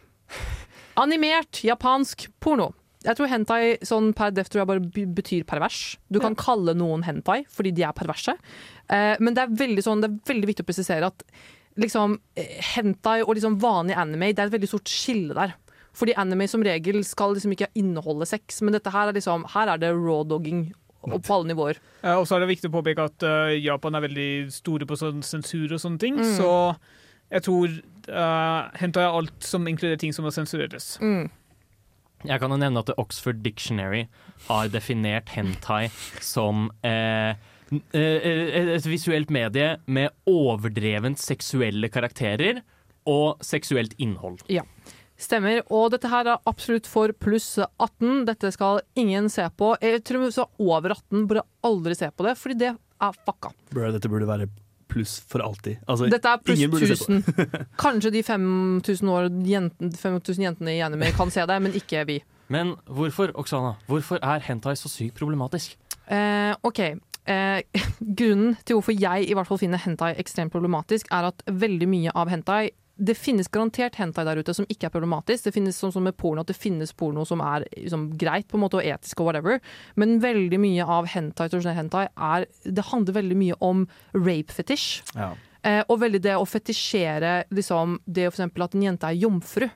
[1.00, 2.72] Animert japansk porno.
[3.00, 5.96] Jeg tror hentai sånn per def tror jeg bare betyr pervers.
[6.12, 8.34] Du kan kalle noen hentai fordi de er perverse.
[8.92, 11.24] Eh, men det er, veldig sånn, det er veldig viktig å presisere at
[11.80, 15.56] liksom, eh, hentai og liksom vanlig anime Det er et veldig stort skille der.
[15.96, 19.72] Fordi anime som regel skal liksom ikke inneholde sex, men dette her er liksom Her
[19.72, 20.68] er det raw dogging
[21.00, 21.78] og på alle nivåer.
[22.04, 24.98] Eh, Og så er det viktig å påpeke at uh, Japan er veldig store på
[25.00, 26.18] sånn sensur og sånne ting.
[26.20, 26.34] Mm.
[26.36, 26.50] Så
[27.30, 27.78] jeg tror
[28.08, 30.94] uh, hentai er alt som inkluderer ting som må sensureres.
[31.02, 31.28] Mm.
[32.28, 34.04] Jeg kan jo nevne at Oxford Dictionary
[34.48, 35.88] har definert hentai
[36.20, 37.32] som eh,
[37.96, 42.60] eh, et visuelt medie med overdrevent seksuelle karakterer
[43.08, 44.42] og seksuelt innhold.
[44.52, 44.66] Ja,
[45.16, 45.62] stemmer.
[45.72, 48.26] Og dette her er absolutt for pluss 18.
[48.28, 49.72] Dette skal ingen se på.
[49.80, 53.54] Jeg tror vi er over 18, burde aldri se på det, fordi det er fucka.
[53.72, 54.50] Bro, dette burde være
[54.90, 55.80] pluss for alltid.
[55.86, 57.68] Altså, Dette er pluss ingen burde se på 1000.
[57.84, 62.18] Kanskje de 5000 år jenten, 5000 jentene i anime kan se det, men ikke vi.
[62.50, 65.78] Men hvorfor, Oksana, hvorfor er hentai så sykt problematisk?
[66.10, 66.80] Eh, OK.
[67.30, 67.62] Eh,
[68.20, 72.14] grunnen til hvorfor jeg i hvert fall finner hentai ekstremt problematisk, er at veldig mye
[72.14, 72.70] av hentai
[73.00, 75.46] det finnes garantert hentai der ute som ikke er problematisk.
[75.46, 78.58] Det finnes sånn som med porno at det finnes porno som er liksom, greit på
[78.58, 79.60] en måte og etisk og whatever.
[80.00, 83.86] Men veldig mye av hentai, hentai er, det handler veldig mye om
[84.16, 85.00] rape fetish.
[85.16, 85.32] Ja.
[85.64, 89.68] Eh, og veldig det å fetisjere liksom, det for eksempel at en jente er jomfru.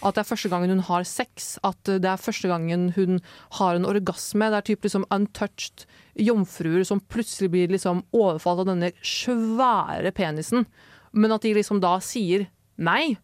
[0.00, 3.18] At det er første gangen hun har sex, at det er første gangen hun
[3.58, 4.48] har en orgasme.
[4.48, 5.84] Det er typ liksom untouched
[6.16, 10.64] jomfruer som plutselig blir liksom overfalt av denne svære penisen.
[11.12, 12.48] Men at de liksom da sier
[12.82, 13.16] nei,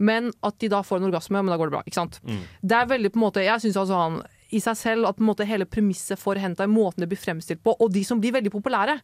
[0.00, 1.82] men at de da får en orgasme, men da går det bra.
[1.84, 2.20] ikke sant?
[2.24, 5.22] Det er veldig på en måte, jeg synes altså han i seg selv at på
[5.22, 8.34] en måte hele premisset for hentai, måten det blir fremstilt på, og de som blir
[8.34, 8.96] veldig populære,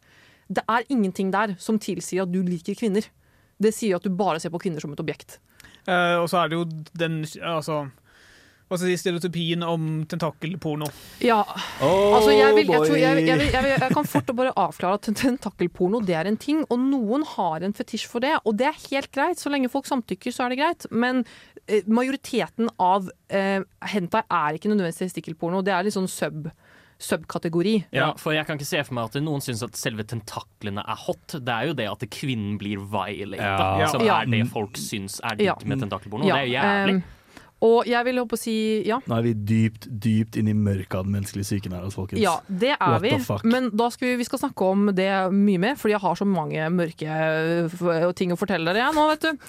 [0.49, 3.07] det er ingenting der som tilsier at du liker kvinner.
[3.59, 5.39] Det sier at du bare ser på kvinner som et objekt.
[5.87, 6.67] Uh, og så er det jo
[6.99, 7.87] den altså,
[8.69, 10.89] hva skal jeg si, stereotypien om tentakelporno.
[11.23, 11.41] Ja,
[11.81, 14.95] Oh, altså jeg, vil, jeg, tror, jeg, jeg, vil- jeg, jeg kan fort bare avklare
[14.99, 18.67] at tentakelporno det er en ting, og noen har en fetisj for det, og det
[18.67, 19.39] er helt greit.
[19.39, 20.87] Så lenge folk samtykker, så er det greit.
[20.91, 21.23] Men
[21.69, 23.61] eh, majoriteten av eh,
[23.93, 25.63] hentai er ikke nødvendigvis testikkelporno.
[25.63, 26.51] Det er litt sånn sub
[26.99, 27.75] subkategori.
[27.93, 30.97] Ja, for jeg kan ikke se for meg at noen syns at selve tentaklene er
[31.03, 31.35] hot.
[31.45, 33.87] Det er jo det at kvinnen blir violata, Ja.
[33.93, 34.23] som Ja.
[34.23, 35.55] er det folk syns er digg Ja.
[35.65, 36.25] med tentakelporno.
[36.27, 36.97] Ja, Det er jo jævlig.
[36.97, 37.03] eh,
[37.65, 38.55] og jeg vil håpe å si
[38.85, 38.99] ja.
[39.09, 42.21] Nå er vi dypt, dypt inn i mørket av den menneskelige psyken her, altså, folkens.
[42.21, 43.15] Ja, det er vi.
[43.49, 46.27] Men da skal vi, vi skal snakke om det mye mer, fordi jeg har så
[46.29, 49.47] mange mørke eh, ting å fortelle dere nå, vet du.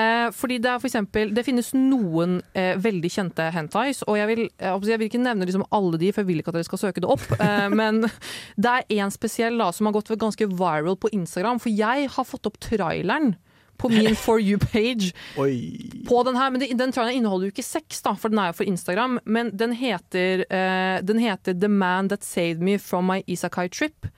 [0.00, 4.30] Eh, fordi det er for eksempel Det finnes noen eh, veldig kjente hentais, og jeg
[4.32, 6.84] vil, jeg vil ikke nevne liksom alle de, for jeg vil ikke at dere skal
[6.86, 7.28] søke det opp.
[7.36, 8.06] Eh, men
[8.56, 12.28] det er én spesiell da, som har gått ganske viral på Instagram, for jeg har
[12.32, 13.34] fått opp traileren.
[13.80, 15.12] På min For you-page
[16.10, 18.58] på den her, men den traileren inneholder jo ikke sex, da, for den er jo
[18.60, 19.18] for Instagram.
[19.24, 24.10] Men den heter, uh, den heter 'The Man That Saved Me From My Isakai Trip'.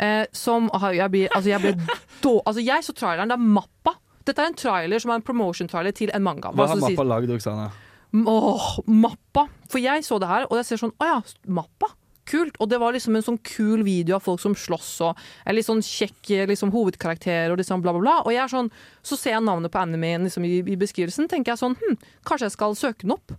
[0.00, 1.74] Uh, som uh, jeg blir Altså, jeg blir
[2.24, 3.28] då, Altså, jeg så traileren.
[3.28, 3.98] Det er Mappa.
[4.26, 6.52] Dette er en trailer som er en promotion-trailer til en manga.
[6.54, 7.70] Hva har mappa lagd, Oksana?
[8.10, 9.46] Åh, Mappa!
[9.70, 11.92] For jeg så det her, og jeg ser sånn Å ja, Mappa.
[12.30, 12.56] Kult.
[12.62, 15.68] Og det var liksom en sånn kul video av folk som slåss, og en litt
[15.68, 18.16] sånn kjekk liksom, hovedkarakter, og liksom bla, bla, bla.
[18.24, 18.72] Og jeg er sånn,
[19.02, 22.50] så ser jeg navnet på animeen liksom, i, i beskrivelsen, tenker jeg sånn hm, kanskje
[22.50, 23.38] jeg skal søke den opp.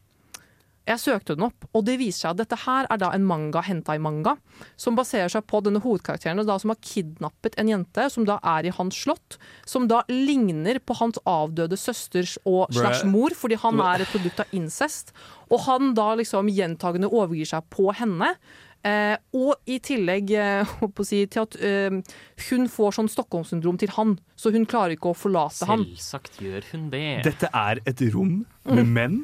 [0.90, 3.62] Jeg søkte den opp, og det viser seg at dette her er da en manga,
[3.62, 4.34] hentai-manga,
[4.82, 8.66] som baserer seg på denne hovedkarakteren da, som har kidnappet en jente som da er
[8.66, 9.38] i hans slott,
[9.70, 14.42] som da ligner på hans avdøde søsters og slags mor, fordi han er et produkt
[14.42, 15.14] av incest.
[15.54, 18.34] Og han da liksom gjentagende overgir seg på henne.
[18.82, 22.00] Eh, og i tillegg eh, å si, til at eh,
[22.50, 25.84] hun får sånn Stockholm-syndrom til han, så hun klarer ikke å forlate han.
[25.92, 27.22] Selvsagt gjør hun det.
[27.28, 29.20] Dette er et rom med menn,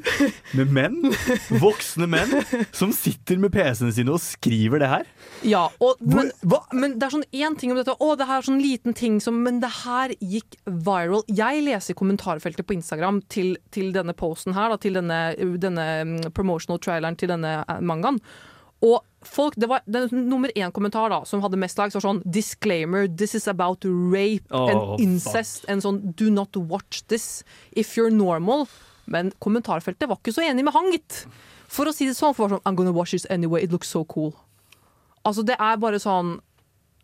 [0.58, 0.96] med menn,
[1.64, 2.36] voksne menn,
[2.74, 5.10] som sitter med PC-ene sine og skriver det her.
[5.46, 6.62] Ja, og, men, Hva?
[6.74, 7.94] men det er sånn én ting om dette.
[7.98, 11.22] Å, det her er sånn liten ting som Men det her gikk viral.
[11.30, 15.20] Jeg leser kommentarfeltet på Instagram til, til denne posten her, da, til denne,
[15.58, 18.22] denne mm, promotional traileren til denne eh, mangaen.
[18.86, 22.22] Og folk, det var den nummer én kommentar da, som hadde mest likes, var sånn
[22.24, 25.64] Disclaimer, this is about rape Oh, and incest.
[25.68, 27.42] En sånn do not watch this
[27.72, 28.68] if you're normal.
[29.06, 31.24] Men kommentarfeltet var ikke så enig med han, gitt.
[31.68, 34.04] For å si det sånn, for sånn I'm gonna watch this anyway, it looks so
[34.04, 34.34] cool.
[35.24, 36.38] Altså, det er bare sånn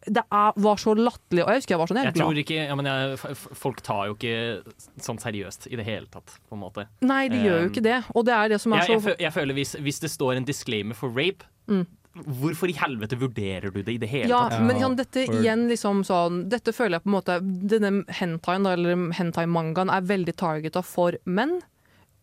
[0.04, 1.46] det er, var så latterlig.
[1.46, 2.38] Og jeg husker jeg var sånn jeg er glad.
[2.42, 6.58] ikke, ja, men jeg, Folk tar jo ikke sånn seriøst i det hele tatt, på
[6.58, 6.84] en måte.
[7.00, 7.96] Nei, de gjør jo Um, ikke det.
[8.12, 10.44] Og det er det som er jeg, så jeg føler hvis, hvis det står en
[10.44, 11.86] disclaimer for rape, Mm.
[12.14, 14.62] Hvorfor i helvete vurderer du det i det hele Ja, tatt?
[14.62, 19.06] men sånn, dette igjen liksom sånn Dette føler jeg på en måte Denne hentaien, eller
[19.18, 21.58] hentai-mangaen, er veldig targeta for menn.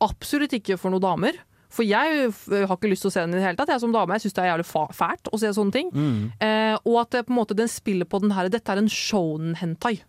[0.01, 1.41] Absolutt ikke for noen damer.
[1.71, 3.71] For jeg har ikke lyst til å se den i det hele tatt.
[3.71, 4.67] Jeg som dame Jeg syns det er jævlig
[4.97, 5.91] fælt å se sånne ting.
[5.95, 6.23] Mm.
[6.43, 8.91] Eh, og at det, på en måte, den spiller på den her Dette er en
[8.91, 10.01] shonen-hentai.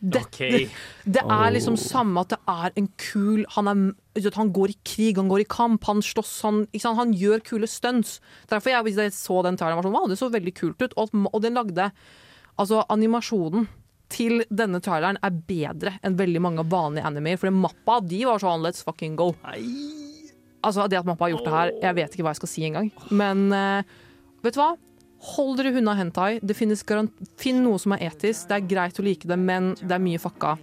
[0.00, 0.68] Det, okay.
[1.04, 5.18] det er liksom samme at det er en kul han, er, han går i krig,
[5.20, 6.62] han går i kamp, han slåss, han,
[6.96, 8.16] han gjør kule stunts.
[8.48, 10.96] Derfor jeg, jeg så den traileren, var sånn, wow, det så veldig kult ut.
[10.96, 11.90] Og, og den lagde
[12.60, 13.68] Altså, animasjonen
[14.10, 17.38] til denne traileren er bedre enn veldig mange vanlige animer.
[17.40, 19.30] For mappa, de var sånn let's fucking go.
[20.60, 22.66] Altså, det at mappa har gjort det her, jeg vet ikke hva jeg skal si
[22.68, 22.90] engang.
[23.16, 23.94] Men uh,
[24.44, 24.74] vet du hva?
[25.34, 26.38] Hold dere unna hentai.
[26.42, 28.48] Det finnes garant Finn noe som er etisk.
[28.48, 30.54] Det er greit å like det, men det er mye fucka.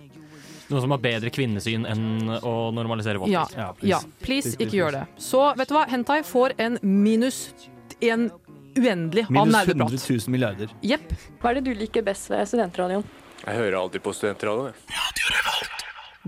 [0.68, 3.32] Noe som har bedre kvinnesyn enn å normalisere vold.
[3.32, 3.86] Ja, Ja, ja, please.
[3.88, 5.04] please, Please, please, ikke gjør det.
[5.24, 5.86] Så vet du hva?
[5.88, 7.54] Hentai får en minus
[8.02, 8.28] en
[8.78, 10.74] uendelig av Minus 100 000 milliarder.
[10.86, 11.14] Jepp.
[11.42, 13.06] Hva er det du liker best ved studentradioen?
[13.46, 14.74] Jeg hører alltid på studentradioen.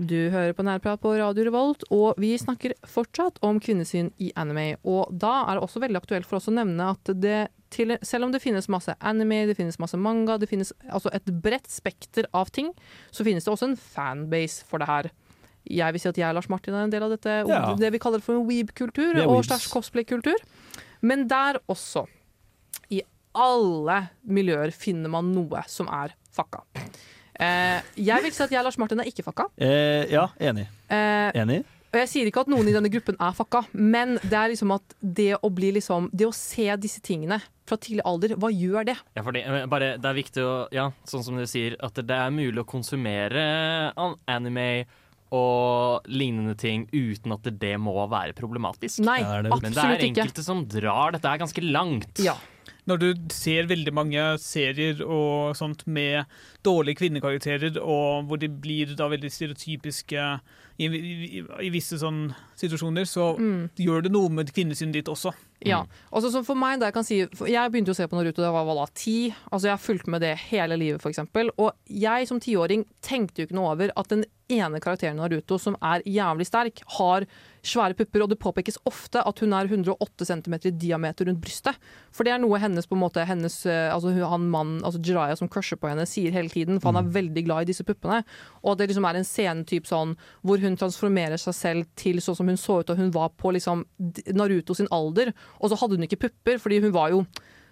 [0.00, 4.78] Du hører på Nærprat på Radio Revolt, og vi snakker fortsatt om kvinnesyn i anime.
[4.88, 8.24] Og da er det også veldig aktuelt for oss å nevne at det til, selv
[8.26, 12.26] om det finnes masse anime, det finnes masse manga, det finnes altså et bredt spekter
[12.34, 12.72] av ting,
[13.14, 15.10] så finnes det også en fanbase for det her.
[15.70, 17.74] Jeg vil si at jeg og Lars Martin er en del av dette, Ja.
[17.78, 20.38] det vi kaller for en weeb-kultur, og slash cosplay-kultur.
[21.02, 22.06] Men der også,
[22.90, 23.02] i
[23.34, 26.64] alle miljøer, finner man noe som er fucka.
[27.40, 29.46] Eh, jeg vil si at jeg og Lars Martin er ikke fucka.
[29.56, 30.66] Eh, ja, enig.
[30.90, 31.62] Eh, Enig?
[31.90, 34.74] Og jeg sier ikke at noen i denne gruppen er fucka, men det er liksom
[34.76, 38.88] at det å bli liksom Det å se disse tingene fra tidlig alder, hva gjør
[38.90, 38.96] det?
[39.14, 42.16] Ja, fordi, eh, bare, det er viktig å, ja, sånn som du sier, at det
[42.16, 43.44] er mulig å konsumere
[44.26, 44.86] anime
[45.30, 49.02] og lignende ting uten at det må være problematisk.
[49.06, 49.62] Nei, absolutt det det.
[49.62, 50.08] Men det er ikke.
[50.08, 52.22] enkelte som drar dette er ganske langt.
[52.24, 52.34] Ja.
[52.90, 56.26] Når du ser veldig mange serier og sånt med
[56.66, 60.24] dårlige kvinnekarakterer, og hvor de blir da veldig stereotypiske
[60.80, 63.32] i, i, i visse sånne situasjoner, så
[63.78, 65.32] gjør det noe med kvinnesynet ditt også.
[65.66, 65.82] Ja.
[66.08, 68.54] Altså, så for meg, jeg kan si Jeg begynte å se på Naruto da jeg
[68.54, 69.16] var hva da, ti.
[69.50, 71.20] Altså, jeg har fulgt med det hele livet, f.eks.
[71.60, 75.60] Og jeg som tiåring tenkte jo ikke noe over at den ene karakteren i Naruto
[75.60, 77.28] som er jævlig sterk, har
[77.62, 81.76] svære pupper, og det påpekes ofte at hun er 108 cm i diameter rundt brystet.
[82.10, 85.36] For det er noe hennes på en måte hennes, eh, altså han mannen, altså Jiraiya
[85.36, 88.22] som crusher på henne, sier hele tiden, for han er veldig glad i disse puppene.
[88.64, 92.48] Og det liksom er en scenetyp sånn hvor hun transformerer seg selv til sånn som
[92.48, 93.84] hun så ut da hun var på liksom
[94.32, 97.24] Naruto sin alder, og så hadde hun ikke pupper, fordi hun var jo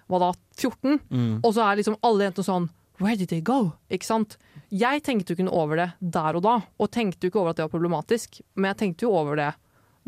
[0.08, 1.40] hva da, 14, Mm.
[1.44, 2.68] og så er liksom alle jentene sånn
[2.98, 3.74] Where did they go?
[3.94, 4.36] Ikke sant?
[4.74, 7.56] Jeg tenkte jo ikke over det der og da, og tenkte jo ikke over at
[7.60, 9.52] det var problematisk, men jeg tenkte jo over det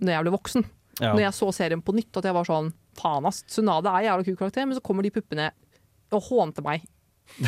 [0.01, 0.65] når jeg ble voksen.
[1.01, 1.13] Ja.
[1.15, 3.43] Når jeg så serien på nytt, at jeg var sånn Faen, ass.
[3.47, 5.51] Tsunade er jævla kul karakter, men så kommer de puppene
[6.13, 6.83] og hånte meg.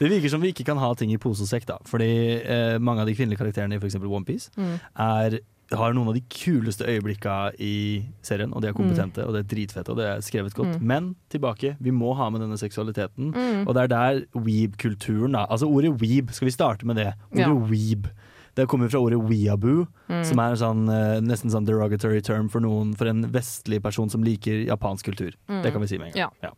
[0.00, 1.76] Det virker som vi ikke kan ha ting i pose og sekk, da.
[1.86, 2.08] Fordi
[2.40, 3.98] eh, mange av de kvinnelige karakterene i f.eks.
[4.00, 4.78] OnePiece Mm.
[4.96, 5.40] er
[5.74, 9.26] har noen av de kuleste øyeblikka i serien, og de er kompetente, Mm.
[9.28, 10.80] og det er dritfette, og det er skrevet godt.
[10.80, 13.66] Men tilbake, vi må ha med denne seksualiteten, Mm.
[13.66, 15.46] og det er der weeb-kulturen, da.
[15.48, 17.14] Altså ordet weeb, skal vi starte med det?
[17.32, 17.54] Ordet Ja.
[17.54, 18.06] weeb.
[18.54, 20.22] Det kommer fra ordet weeaboo, Mm.
[20.24, 24.10] som er en sånn, eh, nesten sånn derogatory term for noen, for en vestlig person
[24.10, 25.32] som liker japansk kultur.
[25.48, 25.62] Mm.
[25.62, 26.30] Det kan vi si med en gang.
[26.42, 26.50] Ja.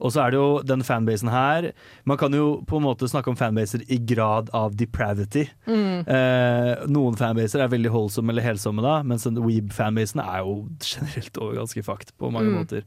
[0.00, 1.72] Og så er det jo den fanbasen her.
[2.06, 5.48] Man kan jo på en måte snakke om fanbaser i grad av depravity.
[5.68, 6.08] Mm.
[6.08, 11.54] Eh, noen fanbaser er veldig holdsomme eller helsomme, da, mens weeb-fanbasen er jo generelt over
[11.60, 12.64] ganske fucked på mange Mm.
[12.64, 12.82] måter.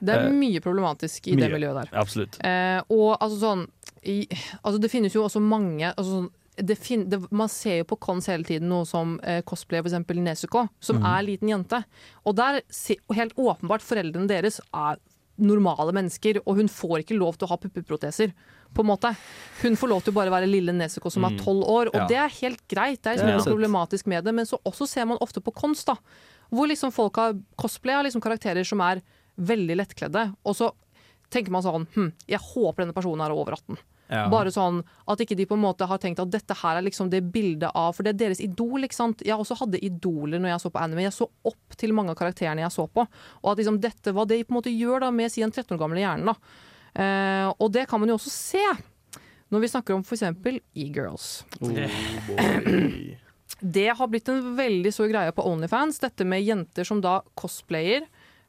[0.00, 1.98] Det er Eh, mye problematisk i det miljøet der.
[1.98, 2.38] Absolutt.
[2.44, 3.66] Eh, og altså sånn
[4.06, 4.28] i,
[4.64, 6.30] altså Det finnes jo også mange altså sånn,
[6.76, 10.20] fin, det, Man ser jo på cons hele tiden noe som eh, cosplay, for eksempel
[10.22, 11.06] Nezuko, som mm.
[11.06, 11.84] er liten jente.
[12.26, 12.62] Og der
[13.14, 14.98] helt åpenbart foreldrene deres er
[15.38, 18.32] normale mennesker, og hun får ikke lov til å ha puppeproteser.
[18.74, 19.12] På en måte.
[19.62, 21.38] Hun får lov til å bare være lille Nezuko som er Mm.
[21.44, 22.06] tolv år, og Ja.
[22.06, 23.02] det er helt greit.
[23.02, 23.38] Det er Ja.
[23.38, 25.96] ikke noe problematisk med det, men så også ser man ofte på cons, da.
[26.52, 29.00] Hvor liksom folk har cosplay av liksom karakterer som er
[29.38, 30.72] veldig lettkledde, og så
[31.30, 33.78] tenker man sånn hm, jeg håper denne personen er over 18.
[34.08, 34.24] Ja.
[34.32, 37.10] Bare sånn at ikke de på en måte har tenkt at dette her er liksom
[37.12, 39.24] det bildet av For det er deres idol, ikke sant.
[39.26, 41.04] Jeg også hadde idoler når jeg så på anime.
[41.04, 43.04] Jeg så opp til mange av karakterene jeg så på.
[43.42, 45.76] Og at liksom dette hva det på en måte gjør da med si en 13
[45.76, 46.32] år gamle hjernen.
[46.32, 46.64] da.
[46.98, 48.64] Eh, og det kan man jo også se
[49.52, 50.24] når vi snakker om f.eks.
[50.76, 51.28] e-girls.
[51.60, 51.72] Oh.
[53.58, 58.04] Det har blitt en veldig stor greie på Onlyfans, dette med jenter som da cosplayer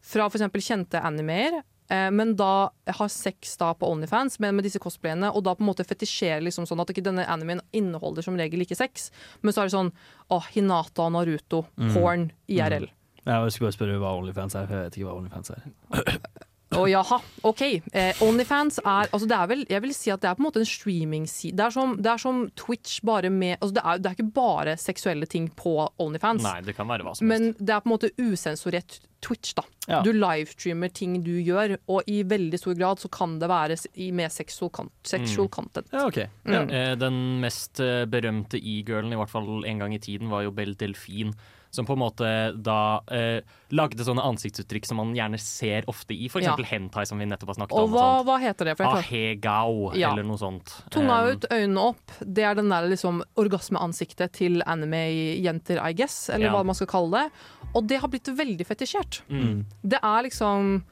[0.06, 0.46] fra f.eks.
[0.62, 1.64] kjente animeer.
[1.90, 5.64] Eh, men da har sex da på Onlyfans men med disse cosplayene, og da på
[5.66, 9.10] en måte fetisjerer liksom sånn at ikke denne animen inneholder som regel ikke sex,
[9.42, 9.92] men så er det sånn
[10.30, 11.94] å, Hinata og Naruto, Mm.
[11.94, 12.88] porn, IRL.
[13.26, 15.62] Jeg skulle bare spørre hva Onlyfans er, for jeg vet ikke hva Onlyfans er.
[16.72, 17.18] Å jaha,
[17.50, 17.62] OK.
[17.98, 20.52] Eh, Onlyfans er altså det er vel, Jeg vil si at det er på en
[20.52, 21.56] måte en streaming-side.
[21.58, 24.34] Det, er som- det er som Twitch, bare med altså det, er, det er ikke
[24.34, 26.44] bare seksuelle ting på Onlyfans.
[26.44, 27.42] Nei, det kan være hva som helst.
[27.58, 29.56] Men det er på en måte usensurert Twitch.
[29.56, 30.02] da Ja.
[30.04, 33.76] Du livestreamer ting du gjør, og i veldig stor grad så kan det være
[34.14, 34.70] med sexual,
[35.04, 35.52] sexual Mm.
[35.52, 35.88] content.
[35.92, 36.30] Ja, ok.
[36.46, 36.70] Mm.
[36.72, 40.52] Eh, Den mest eh, berømte e-girlen, i hvert fall en gang i tiden, var jo
[40.52, 41.34] Belle Delfin.
[41.72, 42.28] Som på en måte
[42.66, 43.42] da eh,
[43.78, 46.48] lagde sånne ansiktsuttrykk som man gjerne ser ofte i f.eks.
[46.48, 46.56] Ja.
[46.66, 47.92] hentai, som vi nettopp har snakket Og om.
[47.94, 48.74] hva, og hva heter det?
[48.82, 50.10] Ahegao, Ja.
[50.12, 50.74] eller noe sånt.
[50.90, 52.12] Tunga Um, ut, øynene opp.
[52.26, 56.30] Det er den der liksom orgasmeansiktet til anime-jenter, I guess.
[56.30, 56.54] Eller Ja.
[56.54, 57.32] hva man skal kalle det.
[57.76, 59.22] Og det har blitt veldig fetisjert.
[59.30, 59.66] Mm.
[59.84, 60.84] Det er liksom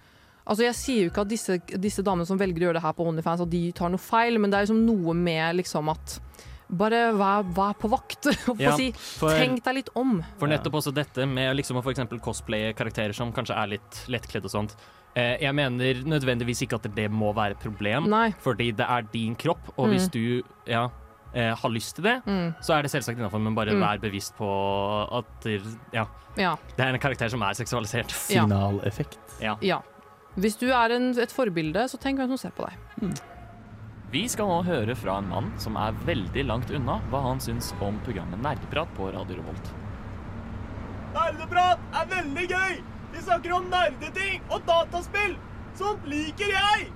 [0.50, 2.94] Altså Jeg sier jo ikke at disse, disse damene som velger å gjøre det her
[2.94, 6.20] på OnlyFans, at de tar noe feil, men det er liksom noe med liksom at
[6.70, 8.28] bare vær, vær på vakt.
[8.51, 10.22] og Ja, si, for- Tenk deg litt om.
[10.39, 14.03] For nettopp også dette med liksom å for eksempel cosplaye karakterer som kanskje er litt
[14.11, 14.76] lettkledde og sånt.
[15.18, 18.32] Eh, jeg mener nødvendigvis ikke at det må være et problem, Nei.
[18.43, 19.91] fordi det er din kropp, og Mm.
[19.95, 20.89] hvis du ja,
[21.34, 22.53] eh, har lyst til det, Mm.
[22.61, 23.82] så er det selvsagt innafor, men bare Mm.
[23.82, 24.45] vær bevisst på
[25.18, 25.61] at det-
[25.93, 26.05] ja,
[26.38, 26.55] Ja.
[26.76, 28.11] det er en karakter som er seksualisert.
[28.11, 29.18] Finaleffekt Signaleffekt.
[29.41, 29.55] Ja.
[29.61, 29.82] ja.
[30.38, 33.18] Hvis du er en, et forbilde, så tenk hvem som ser på deg.
[34.08, 37.74] Vi skal nå høre fra en mann som er veldig langt unna hva han syns
[37.84, 39.74] om programmet Nerdeprat på Radio Revolt.
[41.12, 42.78] Nerdeprat er veldig gøy!
[43.12, 45.36] Vi snakker om nerdeting og dataspill!
[45.76, 46.88] Sånt liker jeg!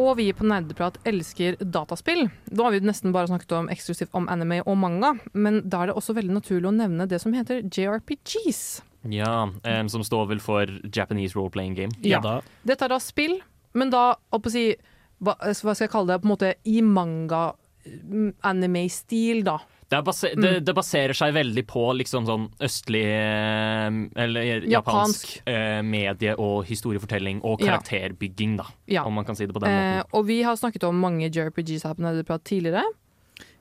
[0.00, 2.30] Og vi på Nerdeprat elsker dataspill.
[2.48, 5.92] Da har vi nesten bare snakket om eksklusivt om anime og manga, men da er
[5.92, 8.64] det også veldig naturlig å nevne det som heter JRPGs.
[9.12, 11.96] Ja, um, som står vel for Japanese Role Playing Game.
[12.08, 12.24] Ja.
[12.64, 13.42] Dette er da spill,
[13.76, 14.68] men da holdt på å si,
[15.22, 19.58] hva, hva skal jeg kalle det, på en måte i manga-anime-stil, da.
[19.88, 20.40] Det, er base Mm.
[20.42, 23.90] det, det baserer seg veldig på liksom sånn østlig eh,
[24.24, 27.66] Eller japansk, eh, medie- og historiefortelling og Ja.
[27.78, 28.64] karakterbygging, da.
[28.88, 29.04] Ja.
[29.04, 30.08] Om man kan si det på den Eh, måten.
[30.12, 32.82] og vi har snakket om mange JRPGs her på Nederprat tidligere.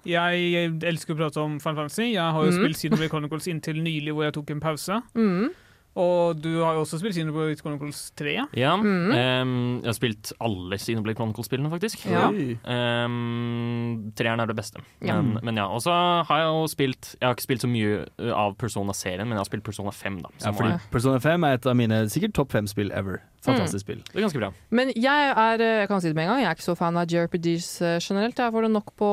[0.03, 2.11] Jeg elsker å prate om Final Fantasy.
[2.13, 2.57] Jeg har jo Mm.
[2.63, 5.01] spilt Xenoblade Chronicles inntil nylig, hvor jeg tok en pause.
[5.15, 5.49] Mm.
[5.95, 8.33] Og du har jo også spilt Xenoblade Chronicles 3.
[8.59, 9.11] Ja, Mm.
[9.15, 12.03] um, jeg har spilt alle Xenoblade Chronicles-spillene, faktisk.
[12.11, 12.27] Ja.
[12.29, 14.81] Um, treeren er det beste.
[15.01, 15.21] Ja.
[15.21, 15.91] Men, men ja, Og så
[16.27, 19.49] har jeg jo spilt Jeg har ikke spilt så mye av Persona-serien, men jeg har
[19.49, 20.33] spilt Persona 5, da.
[20.43, 23.21] Ja, fordi Persona 5 er et av mine sikkert topp fem spill ever.
[23.45, 24.01] Fantastisk spill.
[24.09, 24.49] Det er ganske bra.
[24.73, 26.97] Men jeg er jeg kan si det med en gang, jeg er ikke så fan
[26.97, 27.69] av JRPGs
[28.01, 28.39] generelt.
[28.41, 29.11] Jeg får det nok på.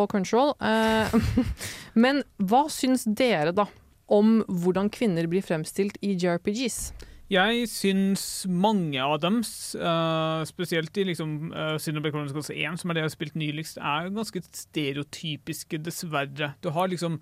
[0.62, 1.12] Eh,
[2.02, 3.66] men hva syns dere, da,
[4.12, 6.92] om hvordan kvinner blir fremstilt i JRPGs?
[7.32, 13.00] Jeg syns mange av dem, eh, spesielt i liksom, uh, Chronicles 1, som er det
[13.00, 16.52] jeg har spilt nyligst, er ganske stereotypiske, dessverre.
[16.60, 17.20] Du har liksom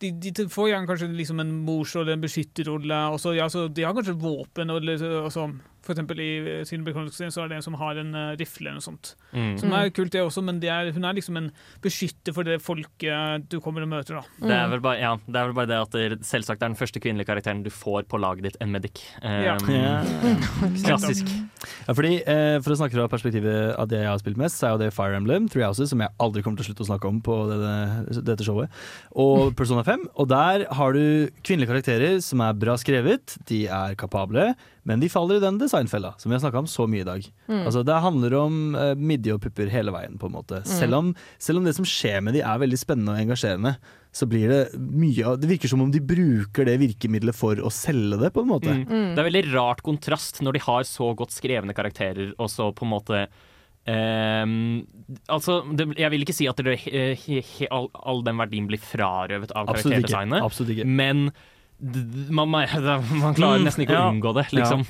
[0.00, 3.00] de, de får gjerne kanskje liksom en morsrolle, en beskytterrolle.
[3.12, 4.70] og Ja, de har kanskje våpen.
[4.72, 5.50] Og, og så,
[5.84, 6.30] for eksempel i
[6.68, 9.14] sin Chronicles 1 så er det en som har en eh, rifle eller noe sånt.
[9.32, 9.54] Mm.
[9.60, 11.50] Som er kult, det også, men det er, hun er liksom en
[11.84, 14.20] beskytter for det folket du kommer og møter.
[14.20, 14.46] da.
[14.46, 16.78] Det er, vel bare, ja, det er vel bare det at det selvsagt er den
[16.78, 19.04] første kvinnelige karakteren du får på laget ditt, en medic.
[19.22, 19.56] Um, Ja.
[19.70, 19.94] Ja.
[20.86, 21.28] Klassisk.
[21.86, 24.68] Ja, fordi, eh, For å snakke fra perspektivet av det jeg har spilt mest, så
[24.68, 26.90] er jo det Fire Emblem, Three Houses, som jeg aldri kommer til å slutte å
[26.90, 28.72] snakke om på denne, dette showet,
[29.16, 30.06] og Persona 5.
[30.20, 34.50] Og der har du kvinnelige karakterer som er bra skrevet, de er kapable,
[34.88, 37.26] men de faller i den designfella som vi har snakka om så mye i dag.
[37.50, 37.62] Mm.
[37.66, 40.62] Altså Det handler om uh, midje og pupper hele veien, på en måte.
[40.68, 43.74] Selv, om, selv om det som skjer med de er veldig spennende og engasjerende,
[44.10, 47.70] så blir det mye av Det virker som om de bruker det virkemidlet for å
[47.74, 48.74] selge det, på en måte.
[48.82, 49.14] Mm.
[49.14, 52.88] Det er veldig rart kontrast når de har så godt skrevne karakterer, og så på
[52.88, 53.24] en måte
[53.88, 54.84] Um,
[55.32, 58.66] altså, det, Jeg vil ikke si at det, he, he, he, all, all den verdien
[58.68, 60.10] blir frarøvet av Absolutt ikke.
[60.10, 60.84] karakterdesignet, Absolutt ikke.
[60.84, 61.30] men
[61.80, 62.66] man, man
[63.24, 64.08] man klarer Mm, nesten ikke å ja.
[64.12, 64.82] unngå det, liksom.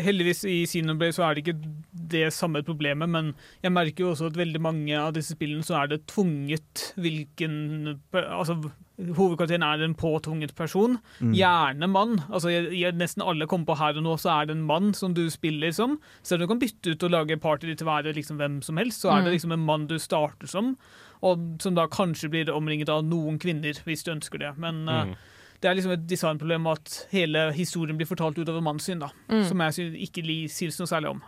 [0.00, 1.72] Heldigvis i Xenoblade så er det ikke
[2.10, 3.32] det samme problemet, men
[3.62, 7.98] jeg merker jo også at veldig mange av disse spillene så er det tvunget hvilken
[8.12, 8.56] Altså
[9.00, 10.98] hovedkarakteren er en påtvunget person.
[11.24, 11.30] Mm.
[11.38, 12.18] Gjerne mann.
[12.28, 14.90] Altså jeg, jeg, Nesten alle kommer på her og nå, så er det en mann
[14.96, 15.94] som du spiller som.
[16.26, 18.76] Selv om du kan bytte ut og lage party til å være liksom hvem som
[18.80, 19.24] helst, så er Mm.
[19.30, 20.74] det liksom en mann du starter som,
[21.24, 24.52] og som da kanskje blir omringet av noen kvinner, hvis du ønsker det.
[24.58, 25.14] Men eh, Mm.
[25.60, 29.10] Det er liksom et designproblem at hele historien blir fortalt utover mannens syn, da.
[29.28, 29.42] Mm.
[29.44, 31.20] Som jeg ikke sier synes noe særlig om.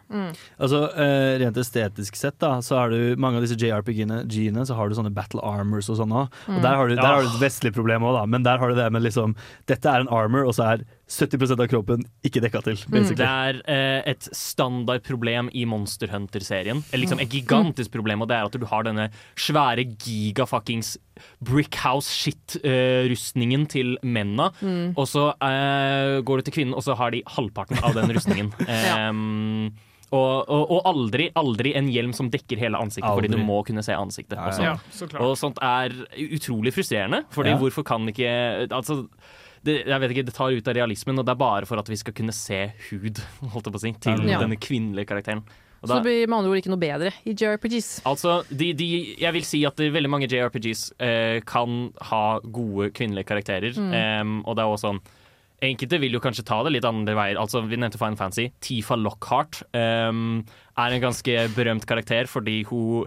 [0.59, 4.89] Altså, uh, Rent estetisk sett, da, så har du mange av disse JRPG-ene så har
[4.89, 6.33] du sånne battle armors og sånn òg.
[6.49, 6.63] Og Mm.
[6.63, 7.15] der har, du, der Ja.
[7.17, 9.87] har du et vestlig problem òg, da, men der har du det med liksom Dette
[9.89, 12.77] er en armor, og så er 70% av kroppen ikke dekka til.
[12.89, 13.11] Mm.
[13.19, 16.81] Det er eh, et standardproblem i Monster Hunter-serien.
[16.91, 19.07] Eller liksom et gigantisk problem, og det er at du har denne
[19.37, 20.95] svære gigafuckings
[21.45, 24.51] Brickhouse-shit-rustningen til mennene.
[24.63, 24.93] Mm.
[24.97, 28.51] og så eh, går du til kvinnen, og så har de halvparten av den rustningen.
[28.73, 29.09] Ja.
[29.11, 29.69] um,
[30.13, 33.83] og, og, og aldri, aldri en hjelm som dekker hele ansiktet, fordi du må kunne
[33.85, 34.37] se ansiktet.
[34.37, 34.79] Ja, ja, ja.
[34.93, 35.07] så.
[35.25, 35.89] Og sånt er
[36.37, 37.59] utrolig frustrerende, Fordi Ja.
[37.61, 38.29] hvorfor kan ikke
[38.69, 38.95] Altså
[39.65, 41.89] det, jeg vet ikke, det tar ut av realismen, og det er bare for at
[41.89, 43.21] vi skal kunne se hud
[43.53, 44.41] holdt jeg på å si, til Ja.
[44.43, 45.45] denne kvinnelige karakteren.
[45.83, 47.89] Og Så da, det blir med andre ord ikke noe bedre i JRPGs.
[48.07, 48.87] altså, de, de,
[49.19, 53.75] jeg vil si at veldig mange JRPGs eh, kan ha gode kvinnelige karakterer.
[53.75, 53.91] Mm.
[53.91, 55.03] eh, og det er også sånn
[55.63, 57.37] Enkelte vil jo kanskje ta det litt andre veier.
[57.39, 58.49] Altså, Vi nevnte Fine Fancy.
[58.59, 60.41] Tifa Lockhart em,
[60.75, 63.07] er en ganske berømt karakter fordi hun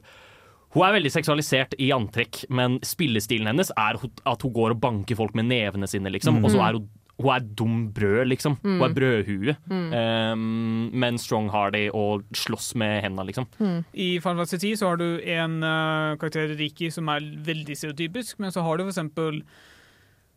[0.76, 5.18] hun er veldig seksualisert i antrekk, men spillestilen hennes er at hun går og banker
[5.18, 6.42] folk med nevene sine, liksom.
[6.44, 6.90] Og så er hun,
[7.22, 8.58] hun er dum brød, liksom.
[8.64, 9.56] Hun er brødhue.
[9.72, 13.48] Um, men strong-hardy og slåss med hendene, liksom.
[13.94, 18.44] I Final Fantasy 10 så har du en uh, karakter, Riki, som er veldig stereotypisk,
[18.44, 19.40] men så har du for eksempel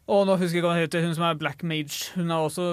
[0.08, 2.14] å, nå husker jeg hva hun heter, hun som er Black Mage.
[2.14, 2.68] Hun, er også,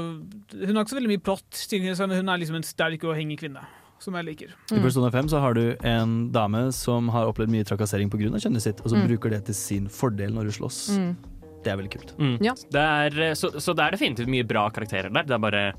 [0.53, 3.41] hun har ikke så veldig mye plott, men hun er liksom en sterk og hengig
[3.41, 3.65] kvinne,
[3.99, 4.51] som jeg liker.
[4.75, 8.29] I Persona 5 så har du en dame som har opplevd mye trakassering pga.
[8.37, 9.07] kjønnet sitt, og som Mm.
[9.07, 10.97] bruker det til sin fordel når hun slåss.
[10.97, 11.15] Mm.
[11.63, 12.11] Det er veldig kult.
[12.19, 12.37] Mm.
[12.45, 12.53] Ja.
[12.53, 15.23] Det er, så, så det er definitivt mye bra karakterer der.
[15.23, 15.73] Det er bare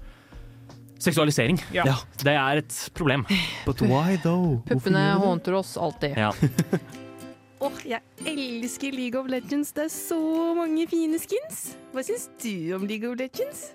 [0.98, 1.60] seksualisering.
[1.72, 1.84] Ja.
[1.86, 1.94] Ja.
[2.24, 3.24] Det er et problem.
[3.66, 4.62] But why though?
[4.66, 6.16] Puppene hånter oss alltid.
[6.16, 6.32] Ja.
[7.60, 9.70] Åh, jeg elsker League of Legends.
[9.72, 10.18] Det er så
[10.56, 11.76] mange fine skins.
[11.94, 13.70] Hva syns du om League of Legends?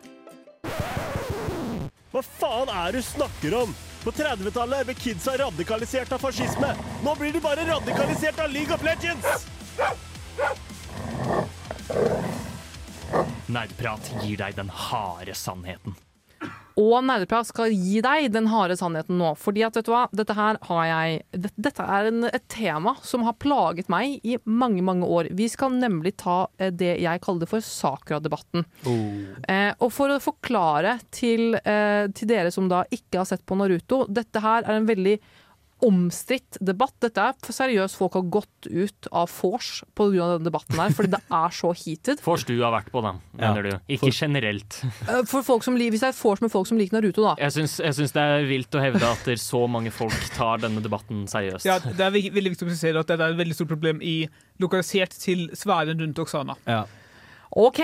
[2.11, 3.73] Hva faen er det du snakker om?
[4.03, 6.73] På 30-tallet ble kidsa radikalisert av fascisme.
[7.05, 9.45] Nå blir de bare radikalisert av League of Legends!
[13.51, 15.97] Nerdprat gir deg den harde sannheten.
[16.79, 19.33] Og Nerdeprat skal gi deg den harde sannheten nå.
[19.37, 22.95] Fordi at, vet du hva, dette her har jeg det- Dette er en, et tema
[23.01, 25.27] som har plaget meg i mange, mange år.
[25.35, 28.65] Vi skal nemlig ta eh, det jeg kaller for Sakra-debatten.
[29.47, 33.57] Eh, og for å forklare til, eh, til dere som da ikke har sett på
[33.57, 35.19] Naruto, dette her er en veldig
[35.85, 36.93] omstridt debatt.
[37.01, 40.11] Dette er for seriøst folk har gått ut av vors pga.
[40.11, 42.21] denne debatten her, fordi det er så heated.
[42.25, 43.53] Fors du har vært på den, Ja.
[43.53, 43.73] mener du?
[43.97, 44.81] Ikke generelt.
[45.07, 47.35] Eh, For folk som, hvis det er vors med folk som liker Naruto, da.
[47.41, 50.81] Jeg syns, jeg syns det er vilt å hevde at så mange folk tar denne
[50.83, 51.65] debatten seriøst.
[51.65, 54.27] Ja, det er veldig viktig å presisere at det er et veldig stort problem i,
[54.61, 56.55] lokalisert til sfæren rundt Oksana.
[56.67, 56.83] Ja.
[57.51, 57.79] OK,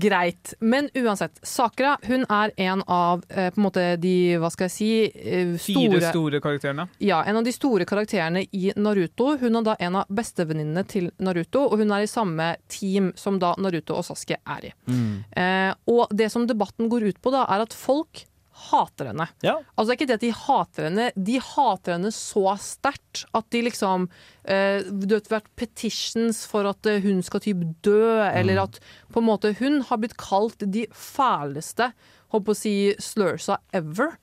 [0.00, 0.54] greit.
[0.60, 1.40] Men uansett.
[1.42, 5.58] Sakra hun er en av eh, på en måte de, hva skal jeg si, store
[5.60, 6.86] Fire store store karakterene.
[7.04, 9.34] Ja, en av de store karakterene i Naruto.
[9.40, 13.38] Hun er da en av bestevenninnene til Naruto, og hun er i samme team som
[13.42, 14.74] da Naruto og Sasuke er i.
[14.88, 15.12] Mm.
[15.36, 18.24] Eh, og det som debatten går ut på, da, er at folk
[18.68, 19.26] hater henne.
[19.44, 19.56] Ja.
[19.74, 23.48] Altså det er ikke det at de hater henne, de hater henne så sterkt at
[23.54, 24.08] de liksom
[24.44, 28.80] eh, Du vet, vært petitions for at eh, hun skal typ dø, eller at
[29.12, 31.90] på en måte hun har blitt kalt de fæleste,
[32.34, 34.18] holdt på å si, slursa ever.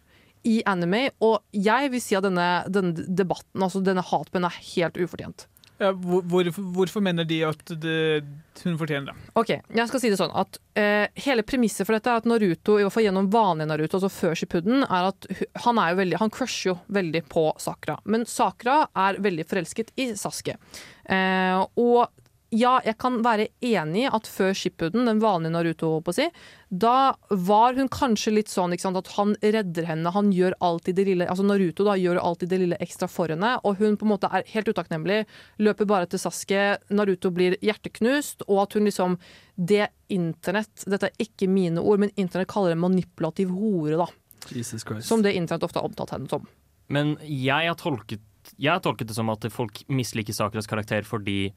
[0.48, 4.96] I anime, og jeg vil si at denne, denne debatten, altså denne hatpen, er helt
[5.02, 5.44] ufortjent.
[5.78, 8.24] Ja, hvor, hvorfor, mener de at det,
[8.64, 9.26] hun fortjener det?
[9.38, 12.80] Ok, jeg skal si det sånn at uh, Hele premisset for dette er at Naruto,
[12.80, 15.28] i hvert fall gjennom vanlig Naruto, altså før Shippuden, er at
[15.68, 18.00] han er jo veldig Han crusher jo veldig på Sakura.
[18.10, 20.58] Men Sakura er veldig forelsket i Sasuke.
[21.06, 22.08] Uh, og
[22.56, 26.28] ja, jeg kan være enig i at før Shippuden, den vanlige Naruto, på å si,
[26.70, 30.14] da var hun kanskje litt sånn ikke sant, at han redder henne.
[30.16, 33.58] Han gjør alltid det lille altså Naruto da gjør alltid det lille ekstra for henne,
[33.68, 35.26] og hun på en måte er helt utakknemlig.
[35.60, 36.78] Løper bare til Sasuke.
[36.88, 39.20] Naruto blir hjerteknust, og at hun liksom
[39.58, 44.08] Det internett Dette er ikke mine ord, men internett kaller det manipulativ hore, da.
[44.54, 46.48] Jesus Som det internett ofte har omtalt henne som.
[46.88, 48.24] Men jeg har tolket,
[48.56, 51.52] jeg har tolket det som at folk misliker Sakuras karakter fordi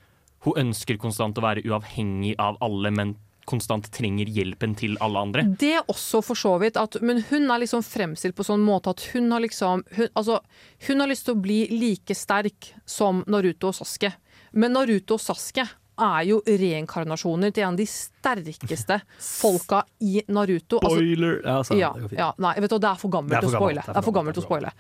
[0.47, 3.17] hun ønsker konstant å være uavhengig av alle, men
[3.51, 5.45] konstant trenger hjelpen til alle andre.
[5.59, 8.93] Det er også for så vidt at Men hun er liksom fremstilt på sånn måte
[8.95, 10.41] at hun har liksom hun, Altså,
[10.87, 14.13] hun har lyst til å bli like sterk som Naruto og Sasuke.
[14.53, 15.67] Men Naruto og Sasuke
[16.03, 19.01] er jo reinkarnasjoner til en av de sterkeste
[19.41, 20.81] folka i Naruto.
[20.81, 21.35] Altså, Spoiler!
[21.45, 23.85] Ja, altså, ja, det går ja, nei, vet du, det er for gammelt å spoile.
[23.87, 24.73] Det er for gammelt å spoile.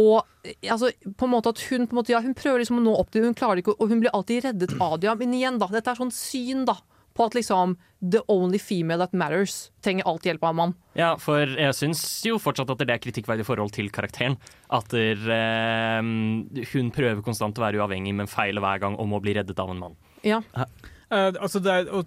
[0.00, 0.16] Og
[0.70, 2.96] altså, på en måte at hun, på en måte, ja, hun prøver liksom å nå
[2.98, 5.14] opp til Hun klarer ikke, og hun blir alltid reddet av det.
[5.20, 5.70] Men igjen, da.
[5.72, 6.78] Dette er sånn syn, da.
[7.14, 10.72] På at liksom the only female that matters trenger alltid hjelp av en mann.
[10.98, 14.34] Ja, for jeg syns jo fortsatt at det er kritikkverdig i forhold til karakteren.
[14.74, 16.00] At der, eh,
[16.72, 19.70] hun prøver konstant å være uavhengig, men feiler hver gang om å bli reddet av
[19.70, 19.96] en mann.
[20.24, 20.40] Ja.
[21.12, 22.06] Uh, altså det er, og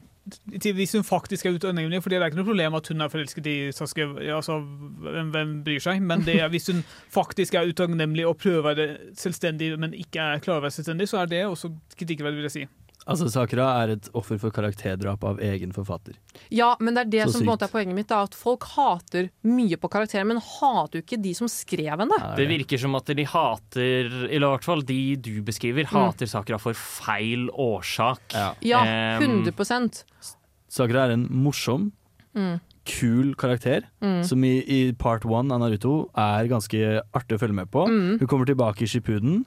[0.61, 3.11] til hvis hun faktisk er utakknemlig, for det er ikke noe problem at hun er
[3.11, 8.26] forelsket i Saske, altså hvem, hvem bryr seg, men er hvis hun faktisk er utakknemlig
[8.28, 8.88] og prøver å være
[9.18, 12.49] selvstendig, men ikke er klar over å være selvstendig, så er det også kritikkverdig, vil
[12.49, 12.65] jeg si.
[13.08, 16.18] Altså, Sakra er et offer for karakterdrap av egen forfatter.
[16.51, 18.10] Ja, men det er det Så som på en måte er poenget mitt.
[18.12, 22.20] Da, at folk hater mye på karakteren, men hater jo ikke de som skrev henne.
[22.36, 26.60] Det virker som at de hater, eller i hvert fall de du beskriver, hater Sakra
[26.60, 28.36] for feil årsak.
[28.36, 28.84] Ja, ja
[29.22, 30.03] 100
[30.68, 31.91] Sakra er en morsom,
[32.38, 32.60] Mm.
[32.86, 34.24] kul karakter, Mm.
[34.24, 37.88] som i, i part one av Naruto er ganske artig å følge med på.
[37.88, 38.20] Mm.
[38.20, 39.45] Hun kommer tilbake i Shippuden.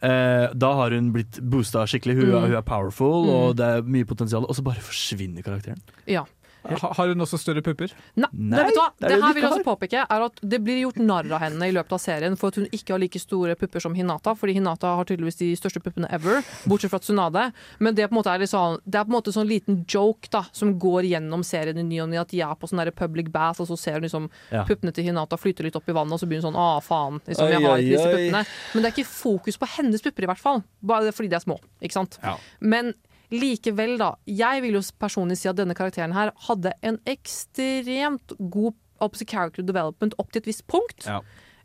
[0.00, 2.14] Eh, da har hun blitt boosta skikkelig.
[2.20, 2.42] Hun, Mm.
[2.42, 3.30] hun er powerful, Mm.
[3.34, 4.44] og det er mye potensial.
[4.48, 5.80] Og så bare forsvinner karakteren.
[6.06, 6.24] Ja.
[6.68, 7.92] Ha- Har hun også større pupper?
[8.16, 8.88] Nei, Nei, det, vet du hva?
[9.00, 11.68] det det her vil jeg også påpeke er at Det blir gjort narr av henne
[11.68, 14.34] i løpet av serien for at hun ikke har like store pupper som Hinata.
[14.36, 17.52] Fordi Hinata har tydeligvis de største puppene ever, bortsett fra Tsunade.
[17.78, 19.48] Men det er på en måte, er litt sånn, det er på en måte sånn
[19.48, 22.68] liten joke da som går gjennom serien i ny og ny, At de er på
[22.68, 24.64] sånn public bath, og så ser hun liksom Ja.
[24.64, 27.20] puppene til Hinata flyte litt opp i vannet, og så begynner hun sånn ah, faen.
[27.26, 28.46] Liksom, jeg har ikke disse puppene.
[28.74, 30.62] Men det er ikke fokus på hennes pupper, i hvert fall.
[30.82, 31.58] Bare fordi de er små.
[31.82, 32.18] Ikke sant?
[32.22, 32.36] Ja.
[32.60, 32.94] Men
[33.34, 34.12] likevel, da.
[34.26, 40.16] Jeg vil jo personlig si at denne karakteren her hadde en ekstremt god character development
[40.18, 41.06] opp til et visst punkt.
[41.06, 41.20] Ja.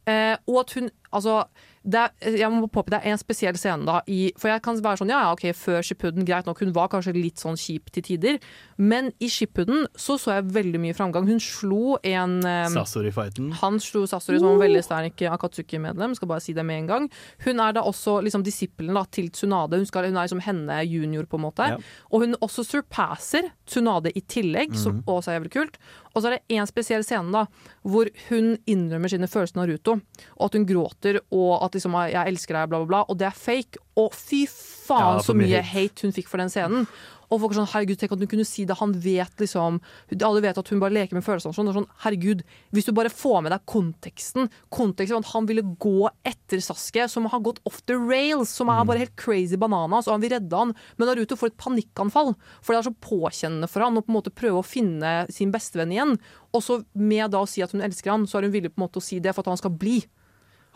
[0.06, 1.44] Eh, og at hun Altså,
[1.84, 4.78] det er, jeg må påpeke det er en spesiell scene da i For jeg kan
[4.80, 7.92] være sånn, ja ja, ok, før Shippuden, greit nok, hun var kanskje litt sånn kjip
[7.92, 8.38] til tider.
[8.80, 11.28] Men i Shippuden så så jeg veldig mye framgang.
[11.28, 13.52] Hun slo en eh, Sasori-fighten.
[13.60, 17.10] han slo Sasori som en veldig sterk Akatsuki-medlem, skal bare si det med en gang.
[17.44, 19.76] Hun er da også liksom disippelen da, til Tsunade.
[19.76, 21.68] Hun, skal, hun er liksom henne junior, på en måte.
[21.76, 21.82] Ja.
[22.16, 25.04] Og hun også surpasser Tsunade i tillegg, som Mhm.
[25.04, 25.78] også er jævlig kult.
[26.16, 27.46] Og så er det én spesiell scene da,
[27.84, 29.94] hvor hun innrømmer sine følelser til Naruto.
[30.40, 33.06] Og at hun gråter, og at liksom 'jeg elsker deg', bla, bla, bla.
[33.10, 33.78] Og det er fake.
[33.96, 36.02] Og fy faen Ja, så mye hate.
[36.02, 36.88] hun fikk for den scenen.
[37.32, 38.78] Og folk er sånn, herregud, tenk at hun kunne si det.
[38.78, 39.80] Han vet liksom
[40.22, 41.54] Alle vet at hun bare leker med følelsene.
[41.54, 41.74] Sånn.
[41.74, 46.62] Sånn, herregud, Hvis du bare får med deg konteksten Konteksten at han ville gå etter
[46.62, 50.22] Saske som har gått off the rails, som er bare helt crazy bananas, og han
[50.22, 50.76] vil redde han.
[50.98, 54.22] Men Naruto får et panikkanfall, for det er så påkjennende for han å på en
[54.22, 56.20] måte prøve å finne sin bestevenn igjen.
[56.54, 58.82] Og så med da å si at hun elsker han, så er hun villig på
[58.82, 60.04] en måte å si det for at han skal bli.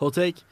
[0.02, 0.44] Hot take.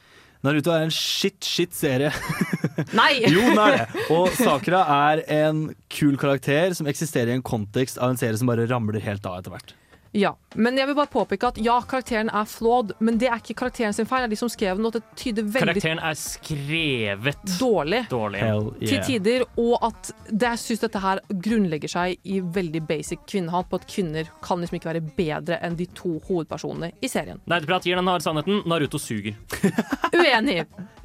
[0.44, 2.12] Naruto er en shit, shit serie.
[2.99, 3.24] Nei!
[3.24, 4.05] jo, den er det.
[4.14, 8.51] Og Sakura er en kul karakter som eksisterer i en kontekst av en serie som
[8.51, 9.74] bare ramler helt av etter hvert.
[10.16, 13.56] Ja, men jeg vil bare påpeke at ja, karakteren er flawed, men det er ikke
[13.60, 14.24] karakteren sin feil.
[14.24, 18.00] Det er de som skrev den, og det tyder veldig Karakteren er skrevet dårlig.
[18.08, 18.40] dårlig.
[18.80, 23.68] til tider, og at det, jeg synes dette her grunnlegger seg i veldig basic kvinnehat
[23.68, 27.42] på at kvinner kan liksom ikke være bedre enn de to hovedpersonene i serien.
[27.44, 28.64] Nerdeprat gir den harde sannheten.
[28.64, 29.36] Naruto suger.
[30.16, 30.62] Uenig!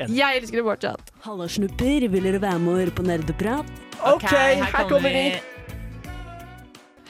[0.07, 1.15] Jeg elsker det fortsatt.
[1.27, 2.07] Halla, snupper.
[2.11, 3.79] Vil dere være med og høre på nerdeprat?
[4.07, 5.25] Ok, her kommer vi.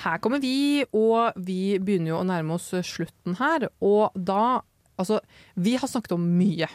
[0.01, 3.69] Her kommer vi, og vi begynner jo å nærme oss slutten her.
[3.81, 4.61] Og da
[4.99, 5.17] Altså,
[5.57, 6.67] vi har snakket om mye.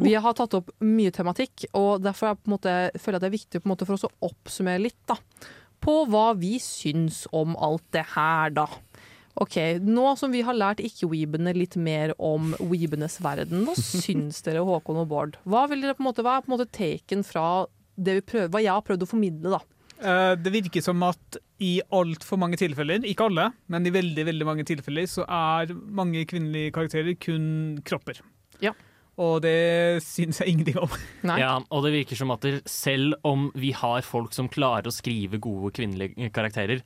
[0.00, 3.22] Vi har tatt opp mye tematikk, og derfor er jeg på en måte, føler jeg
[3.22, 5.14] det er viktig på en måte for oss å oppsummere litt da,
[5.84, 8.64] på hva vi syns om alt det her, da.
[9.40, 9.56] Ok,
[9.86, 15.02] Nå som vi har lært ikke-weebene litt mer om weebenes verden, hva syns dere, Håkon
[15.04, 15.38] og Bård?
[15.44, 17.44] Hva, vil dere på en måte, hva er på en måte taken fra
[18.00, 19.60] det vi prøver, hva jeg har prøvd å formidle?
[19.60, 19.62] da?
[20.00, 24.46] Eh, Det virker som at i altfor mange tilfeller, ikke alle, men i veldig veldig
[24.48, 28.22] mange tilfeller, så er mange kvinnelige karakterer kun kropper.
[28.64, 28.72] Ja.
[29.20, 30.92] Og det syns jeg ingenting om.
[31.36, 35.40] Ja, og det virker som at selv om vi har folk som klarer å skrive
[35.42, 36.80] gode kvinnelige karakterer,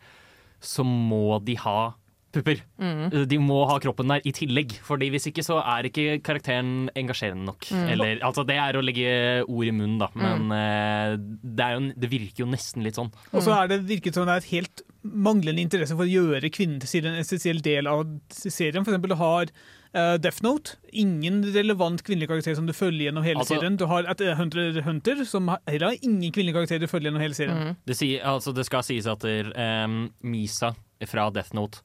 [0.59, 1.95] så må de ha
[2.35, 2.61] pupper.
[2.83, 3.27] Mm.
[3.31, 7.47] De må ha kroppen der i tillegg, Fordi hvis ikke så er ikke karakteren engasjerende
[7.49, 7.69] nok.
[7.71, 7.89] Mm.
[7.95, 10.57] Eller, altså Det er å legge ord i munnen, da, men Mm.
[10.59, 13.13] eh, det, er jo, det virker jo nesten litt sånn.
[13.33, 16.51] Og så er det virket som det er et helt manglende interesse for å gjøre
[16.51, 18.85] kvinnen til en essensiell del av serien.
[18.85, 19.51] For eksempel du har
[19.95, 20.75] uh, Death Note.
[20.93, 23.77] Ingen relevant kvinnelig karakter som du følger gjennom hele Altså- serien.
[23.79, 27.11] Du har et, eh, Hunter Hunter, som har- heller har ingen kvinnelig karakter du følger
[27.13, 27.77] gjennom hele serien.
[27.87, 30.75] Det, sier, altså, det skal sies at um, Misa
[31.07, 31.83] fra Death Note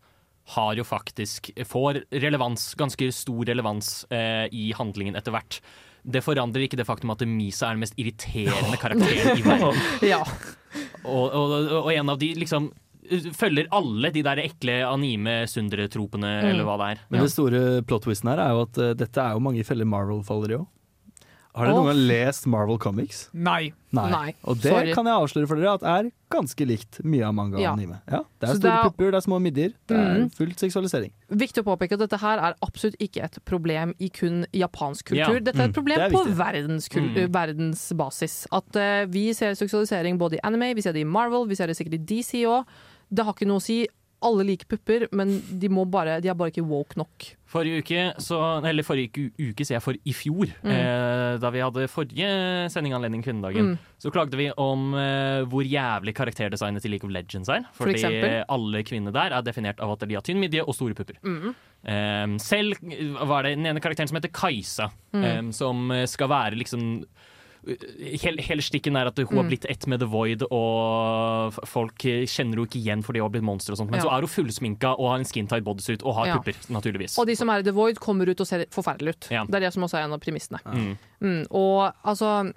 [0.56, 5.60] har jo faktisk får relevans, ganske stor relevans eh, i handlingen etter hvert.
[6.10, 9.82] Det forandrer ikke det faktum at Misa er den mest irriterende karakteren i verden.
[10.14, 10.22] Ja.
[11.04, 12.72] Og, og, og en av de liksom
[13.34, 16.50] følger alle de der ekle anime-sundere-tropene, Mm.
[16.52, 17.00] eller hva det er.
[17.10, 20.54] Men det store plot-twisten her er jo at uh, dette er jo mange feller Marvel-faller
[20.54, 20.68] i òg.
[21.60, 23.30] Har dere noen gang lest Marvel Comics?
[23.34, 23.74] Nei.
[23.91, 24.93] Nei, Og det sorry.
[24.93, 27.72] kan jeg avsløre for dere at er ganske likt mye av manga Ja.
[27.72, 27.97] og anime.
[28.07, 30.30] Ja, det er Så store det er- pupper, det er små midjer, det er Mm.
[30.32, 31.12] fullt seksualisering.
[31.32, 35.34] Viktig å påpeke at dette her er absolutt ikke et problem i kun japansk kultur.
[35.34, 35.39] Ja.
[35.39, 37.32] Dette er et Mm, problem er på verdens verdenskul- Mm.
[37.32, 38.47] verdensbasis.
[38.51, 41.68] At uh, vi ser seksualisering både i anime, vi ser det i Marvel, vi ser
[41.68, 42.66] det sikkert i DC òg.
[43.12, 43.88] det har ikke noe å si.
[44.22, 45.30] Alle liker pupper, men
[45.62, 47.28] de, må bare, de er bare ikke woke nok.
[47.50, 50.70] Forrige uke, så, eller forrige uke, sier jeg for i fjor, Mm.
[50.74, 52.28] eh, da vi hadde forrige
[52.70, 53.78] sendinganledning Kvinnedagen, Mm.
[53.98, 57.64] så klagde vi om eh, hvor jævlig karakterdesignet til League of Legends er.
[57.74, 60.94] Fordi for alle kvinner der er definert av at de har tynn midje og store
[60.94, 61.16] pupper.
[61.24, 61.56] Mm.
[61.86, 62.76] Eh, selv
[63.26, 65.24] var det den ene karakteren som heter Kajsa, Mm.
[65.24, 67.06] eh, som skal være liksom
[67.66, 69.49] Hele, hele stikken er at hun har Mm.
[69.49, 73.43] blitt ett med The Void, og folk kjenner henne ikke igjen fordi hun har blitt
[73.43, 73.74] monster.
[73.74, 74.05] og sånt Men Ja.
[74.05, 76.38] så er hun fullsminka og har en skintight bodysuit og har Ja.
[76.38, 77.18] pupper, naturligvis.
[77.20, 79.28] Og de som er i The Void, kommer ut og ser forferdelig ut.
[79.32, 79.43] Ja.
[79.45, 80.60] Det er det som også er en av premissene.
[80.66, 80.97] Mm.
[81.22, 82.53] Mm, og altså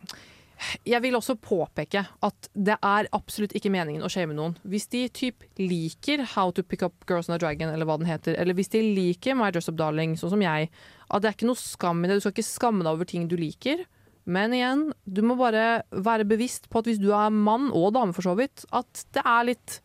[0.87, 4.55] Jeg vil også påpeke at det er absolutt ikke meningen å shame noen.
[4.65, 8.07] Hvis de typ liker How to Pick Up Girls on a Dragon, eller hva den
[8.07, 10.69] heter, eller hvis de liker My Dress Up Darling, sånn som jeg,
[11.11, 12.15] at det er ikke noe skam i det.
[12.15, 13.85] Du skal ikke skamme deg over ting du liker.
[14.25, 18.15] Men igjen, du må bare være bevisst på at hvis du er mann, og dame
[18.15, 19.81] for så vidt, at det er litt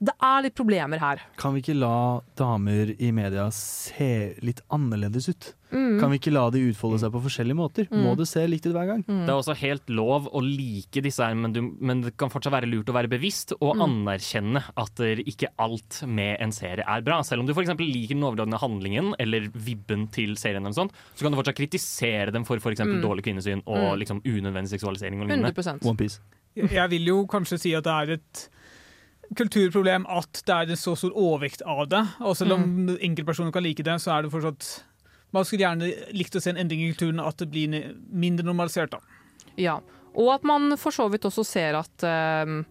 [0.00, 1.20] det er litt problemer her.
[1.36, 5.48] Kan vi ikke la damer i media se litt annerledes ut?
[5.70, 6.00] Mm.
[6.00, 7.86] Kan vi ikke la de utfolde seg på forskjellige måter?
[7.92, 8.00] Mm.
[8.06, 9.02] Må det se likt ut hver gang?
[9.06, 12.54] Det er også helt lov å like disse her, men, du, men det kan fortsatt
[12.56, 13.84] være lurt å være bevisst og Mm.
[13.86, 17.20] anerkjenne at ikke alt med en serie er bra.
[17.22, 17.68] Selv om du f.eks.
[17.78, 22.32] liker den overordnede handlingen eller vibben til serien, eller sånt, så kan du fortsatt kritisere
[22.32, 22.80] dem for f.eks.
[22.80, 23.02] Mm.
[23.04, 23.98] dårlig kvinnesyn og Mm.
[24.00, 25.20] liksom unødvendig seksualisering.
[25.20, 25.52] og lignende.
[25.52, 26.20] 100% One Piece.
[26.56, 28.48] jeg vil jo kanskje si at det er et
[29.38, 32.02] kulturproblem at det er en så stor overvekt av det.
[32.20, 32.96] Og selv om Mm.
[33.00, 34.84] enkeltpersoner kan like det, så er det fortsatt
[35.32, 38.90] Man skulle gjerne likt å se en endring i kulturen, at det blir mindre normalisert.
[38.90, 38.98] da.
[39.56, 39.76] Ja,
[40.14, 42.64] og at man for så vidt også ser at uh,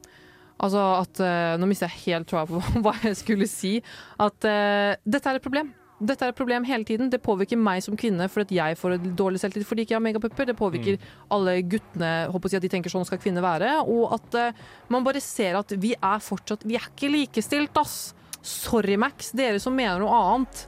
[0.62, 3.78] Altså at eh, Nå mister jeg helt troa på hva jeg skulle si.
[4.20, 5.72] At uh, dette er et problem.
[5.99, 7.09] Dette er et problem hele tiden.
[7.11, 10.47] Det påvirker meg som kvinne fordi jeg får dårlig selvtillit fordi ikke jeg har megapupper.
[10.47, 13.75] Det påvirker alle guttene håper jeg, at de tenker sånn skal kvinner være.
[13.83, 18.13] Og at uh, man bare ser at vi er fortsatt Vi er ikke likestilt, ass!
[18.39, 19.33] Sorry, Max.
[19.35, 20.65] Dere som mener noe annet.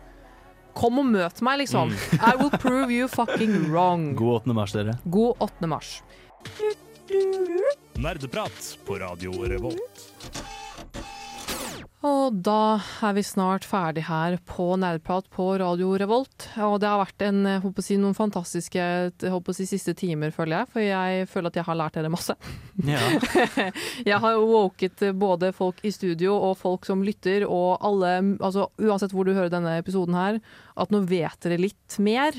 [0.75, 1.91] Kom og møt meg, liksom.
[2.19, 4.11] I will prove you fucking wrong.
[4.19, 4.55] God 8.
[4.57, 4.97] mars, dere.
[5.07, 5.71] God 8.
[5.71, 6.01] mars.
[8.01, 10.07] Nerdeprat på Radio Revolt.
[12.01, 16.47] Og da er vi snart ferdig her på Nerdprat på Radio Revolt.
[16.65, 17.43] Og det har vært en,
[17.77, 18.85] si, noen fantastiske
[19.21, 20.69] si, siste timer, føler jeg.
[20.73, 22.33] For jeg føler at jeg har lært dere masse.
[24.09, 29.13] jeg har woket både folk i studio og folk som lytter, og alle, altså uansett
[29.13, 30.41] hvor du hører denne episoden her,
[30.81, 32.33] at nå vet dere litt mer.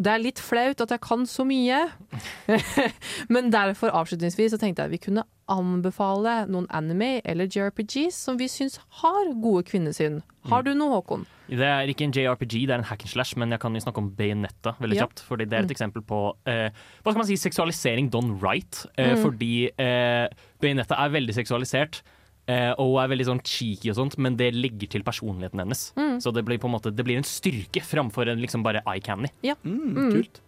[0.00, 1.82] Det er litt flaut at jeg kan så mye,
[3.34, 8.38] men derfor avslutningsvis så tenkte jeg at vi kunne anbefale noen anime eller JRPGs som
[8.40, 10.20] vi syns har gode kvinnesyn.
[10.48, 11.26] Har du noe, Håkon?
[11.50, 13.82] Det er ikke en JRPG, det er en hack and slash, men jeg kan jo
[13.82, 15.04] snakke om Bayonetta veldig Ja.
[15.06, 15.20] kjapt.
[15.26, 15.74] Fordi det er et Mm.
[15.76, 16.70] eksempel på eh,
[17.02, 18.86] hva skal man si, seksualisering done right.
[18.96, 19.22] Eh, Mm.
[19.26, 20.28] Fordi eh,
[20.62, 22.02] Bayonetta er veldig seksualisert.
[22.50, 25.86] Eh, og hun er veldig sånn cheeky og sånt, men det legger til personligheten hennes.
[25.98, 26.18] Mm.
[26.24, 29.02] Så det blir på en måte Det blir en styrke framfor en liksom bare eye
[29.04, 29.30] candy.
[29.46, 29.56] Ja.
[29.64, 30.42] Mm, kult.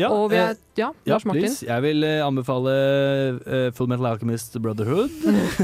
[0.00, 1.42] Ja, og vi er, eh, ja, Ja, Lars Martin.
[1.44, 1.66] please.
[1.66, 2.74] Jeg vil eh, anbefale
[3.46, 5.10] eh, Full Metal Alchemist Brotherhood.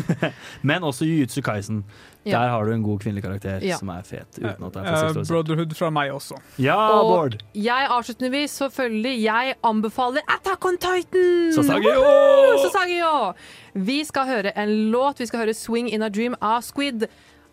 [0.63, 1.85] Men også Jujutsu Kaisen.
[2.27, 3.77] Der har du en god kvinnelig karakter Ja.
[3.79, 4.27] som er fet.
[4.41, 5.29] Uten at det er for seksualisert.
[5.31, 6.41] Brotherhood fra meg også.
[6.59, 7.37] Ja, Og Bård!
[7.55, 11.53] jeg avslutningsvis, selvfølgelig, jeg anbefaler Attack on Titan!
[11.55, 12.03] Sasageo!
[12.03, 12.91] Woohoo!
[12.99, 13.33] jo
[13.75, 15.21] Vi skal høre en låt.
[15.21, 17.07] Vi skal høre 'Swing in a Dream' av Squid.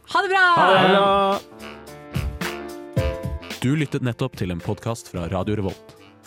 [0.10, 1.40] Ha det bra!
[3.62, 5.93] Du lyttet nettopp til en podkast fra Radio Revolt.